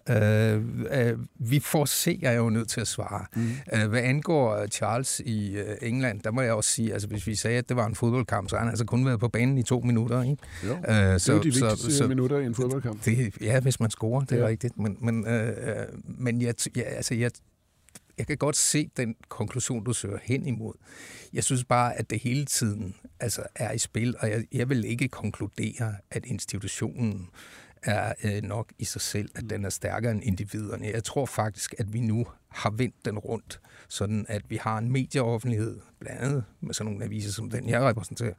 Øh, 0.09 0.61
øh, 0.91 1.19
vi 1.39 1.59
får 1.59 1.85
se, 1.85 2.19
jeg 2.21 2.33
er 2.33 2.37
jo 2.37 2.49
nødt 2.49 2.69
til 2.69 2.81
at 2.81 2.87
svare. 2.87 3.25
Mm. 3.35 3.49
Øh, 3.73 3.89
hvad 3.89 4.01
angår 4.01 4.67
Charles 4.67 5.21
i 5.25 5.57
øh, 5.57 5.75
England, 5.81 6.21
der 6.21 6.31
må 6.31 6.41
jeg 6.41 6.53
også 6.53 6.69
sige, 6.69 6.93
altså 6.93 7.07
hvis 7.07 7.27
vi 7.27 7.35
sagde, 7.35 7.57
at 7.57 7.69
det 7.69 7.77
var 7.77 7.85
en 7.85 7.95
fodboldkamp, 7.95 8.49
så 8.49 8.55
har 8.55 8.63
han 8.63 8.69
altså 8.69 8.85
kun 8.85 9.05
været 9.05 9.19
på 9.19 9.27
banen 9.27 9.57
i 9.57 9.63
to 9.63 9.79
minutter. 9.79 10.21
Ikke? 10.21 10.37
Jo, 10.63 10.73
øh, 10.73 10.79
så, 10.79 10.91
det 10.91 11.29
er 11.29 11.33
jo 11.33 11.39
de 11.39 11.43
vigtigste 11.43 11.97
så, 11.97 12.07
minutter 12.07 12.37
i 12.37 12.45
en 12.45 12.55
fodboldkamp. 12.55 13.05
Det, 13.05 13.33
ja, 13.41 13.59
hvis 13.59 13.79
man 13.79 13.89
scorer, 13.89 14.21
det 14.21 14.31
er 14.31 14.41
ja. 14.41 14.47
rigtigt. 14.47 14.77
Men, 14.77 14.97
men, 15.01 15.27
øh, 15.27 15.47
øh 15.47 15.53
men 16.17 16.41
jeg, 16.41 16.53
ja, 16.75 16.81
altså, 16.81 17.15
jeg 17.15 17.31
jeg 18.17 18.27
kan 18.27 18.37
godt 18.37 18.55
se 18.55 18.89
den 18.97 19.15
konklusion, 19.29 19.83
du 19.83 19.93
søger 19.93 20.17
hen 20.23 20.45
imod. 20.45 20.73
Jeg 21.33 21.43
synes 21.43 21.63
bare, 21.63 21.95
at 21.95 22.09
det 22.09 22.19
hele 22.19 22.45
tiden 22.45 22.95
altså, 23.19 23.43
er 23.55 23.71
i 23.71 23.77
spil, 23.77 24.15
og 24.19 24.29
jeg, 24.29 24.45
jeg 24.51 24.69
vil 24.69 24.85
ikke 24.85 25.07
konkludere, 25.07 25.95
at 26.11 26.25
institutionen 26.25 27.29
er 27.83 28.13
øh, 28.23 28.43
nok 28.43 28.73
i 28.79 28.85
sig 28.85 29.01
selv, 29.01 29.29
at 29.35 29.49
den 29.49 29.65
er 29.65 29.69
stærkere 29.69 30.11
end 30.11 30.23
individerne. 30.23 30.85
Jeg 30.85 31.03
tror 31.03 31.25
faktisk, 31.25 31.75
at 31.77 31.93
vi 31.93 31.99
nu 31.99 32.27
har 32.47 32.69
vendt 32.69 33.05
den 33.05 33.19
rundt, 33.19 33.61
sådan 33.87 34.25
at 34.29 34.41
vi 34.49 34.55
har 34.55 34.77
en 34.77 34.91
medieoffentlighed, 34.91 35.79
blandt 35.99 36.21
andet 36.21 36.43
med 36.61 36.73
sådan 36.73 36.91
nogle 36.91 37.05
aviser 37.05 37.31
som 37.31 37.49
den, 37.49 37.69
jeg 37.69 37.81
repræsenterer, 37.81 38.33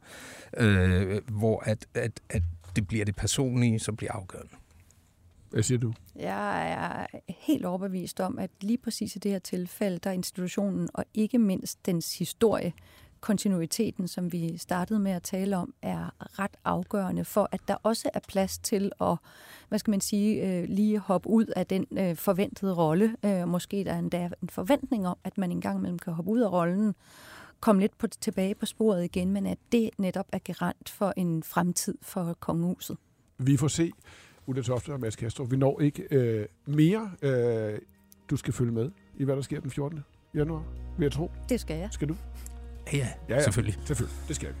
øh, 0.57 1.21
hvor 1.27 1.59
at, 1.59 1.87
at, 1.93 2.19
at 2.29 2.43
det 2.75 2.87
bliver 2.87 3.05
det 3.05 3.15
personlige, 3.15 3.79
som 3.79 3.95
bliver 3.95 4.11
afgørende. 4.11 4.56
Hvad 5.49 5.63
siger 5.63 5.79
du? 5.79 5.93
Jeg 6.15 6.71
er 6.71 7.19
helt 7.27 7.65
overbevist 7.65 8.19
om, 8.19 8.39
at 8.39 8.51
lige 8.61 8.77
præcis 8.77 9.15
i 9.15 9.19
det 9.19 9.31
her 9.31 9.39
tilfælde, 9.39 9.97
der 9.97 10.09
er 10.09 10.13
institutionen 10.13 10.89
og 10.93 11.05
ikke 11.13 11.39
mindst 11.39 11.85
dens 11.85 12.17
historie, 12.17 12.73
kontinuiteten, 13.21 14.07
som 14.07 14.31
vi 14.31 14.57
startede 14.57 14.99
med 14.99 15.11
at 15.11 15.23
tale 15.23 15.57
om, 15.57 15.73
er 15.81 16.09
ret 16.39 16.57
afgørende 16.65 17.25
for, 17.25 17.49
at 17.51 17.61
der 17.67 17.75
også 17.83 18.09
er 18.13 18.19
plads 18.27 18.57
til 18.57 18.91
at, 19.01 19.17
hvad 19.69 19.79
skal 19.79 19.91
man 19.91 20.01
sige, 20.01 20.47
øh, 20.47 20.69
lige 20.69 20.99
hoppe 20.99 21.29
ud 21.29 21.45
af 21.45 21.67
den 21.67 21.85
øh, 21.91 22.15
forventede 22.15 22.73
rolle. 22.73 23.15
Øh, 23.25 23.47
måske 23.47 23.83
der 23.83 23.93
er 23.93 23.99
endda 23.99 24.29
en 24.41 24.49
forventning 24.49 25.07
om, 25.07 25.17
at 25.23 25.37
man 25.37 25.51
engang 25.51 25.77
imellem 25.77 25.99
kan 25.99 26.13
hoppe 26.13 26.31
ud 26.31 26.39
af 26.39 26.51
rollen, 26.51 26.95
komme 27.59 27.81
lidt 27.81 27.97
på, 27.97 28.07
tilbage 28.07 28.55
på 28.55 28.65
sporet 28.65 29.03
igen, 29.03 29.31
men 29.31 29.45
at 29.45 29.57
det 29.71 29.89
netop 29.97 30.27
er 30.31 30.39
garant 30.39 30.89
for 30.89 31.13
en 31.17 31.43
fremtid 31.43 31.95
for 32.01 32.37
kongehuset. 32.39 32.97
Vi 33.37 33.57
får 33.57 33.67
se. 33.67 33.91
Ulla 34.47 34.61
Tofte 34.61 34.93
og 34.93 34.99
Mads 34.99 35.15
Kastrup. 35.15 35.51
Vi 35.51 35.57
når 35.57 35.81
ikke 35.81 36.07
øh, 36.11 36.45
mere. 36.65 37.11
Øh, 37.21 37.79
du 38.29 38.37
skal 38.37 38.53
følge 38.53 38.71
med 38.71 38.91
i, 39.15 39.23
hvad 39.23 39.35
der 39.35 39.41
sker 39.41 39.59
den 39.59 39.71
14. 39.71 39.99
januar, 40.35 40.63
vil 40.97 41.05
jeg 41.05 41.11
tro. 41.11 41.31
Det 41.49 41.59
skal 41.59 41.77
jeg. 41.79 41.89
Skal 41.91 42.09
du? 42.09 42.15
Ja, 42.93 42.97
ja, 42.97 43.07
ja, 43.29 43.35
ja. 43.35 43.43
selvfølgelig. 43.43 43.77
Selvfølgelig, 43.85 44.17
det 44.27 44.35
skal 44.35 44.49
vi. 44.49 44.55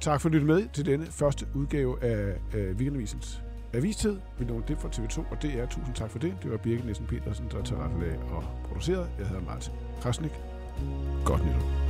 Tak 0.00 0.20
for 0.20 0.28
at 0.28 0.32
lytte 0.32 0.46
med 0.46 0.68
til 0.72 0.86
denne 0.86 1.06
første 1.06 1.46
udgave 1.54 2.02
af 2.04 2.36
øh, 2.54 2.76
Weekendavisens 2.76 3.42
Avistid. 3.72 4.16
Vi 4.38 4.44
når 4.44 4.60
det 4.60 4.78
fra 4.78 4.88
TV2, 4.88 5.30
og 5.30 5.42
det 5.42 5.54
er 5.54 5.66
tusind 5.66 5.94
tak 5.94 6.10
for 6.10 6.18
det. 6.18 6.34
Det 6.42 6.50
var 6.50 6.56
Birgit 6.56 6.84
Nielsen 6.84 7.06
Petersen, 7.06 7.46
der 7.50 7.62
tager 7.62 7.82
ret 7.84 8.18
og 8.30 8.44
produceret. 8.64 9.10
Jeg 9.18 9.26
hedder 9.26 9.42
Martin 9.42 9.72
Krasnik. 10.00 10.32
Godt 11.24 11.44
nytår. 11.44 11.89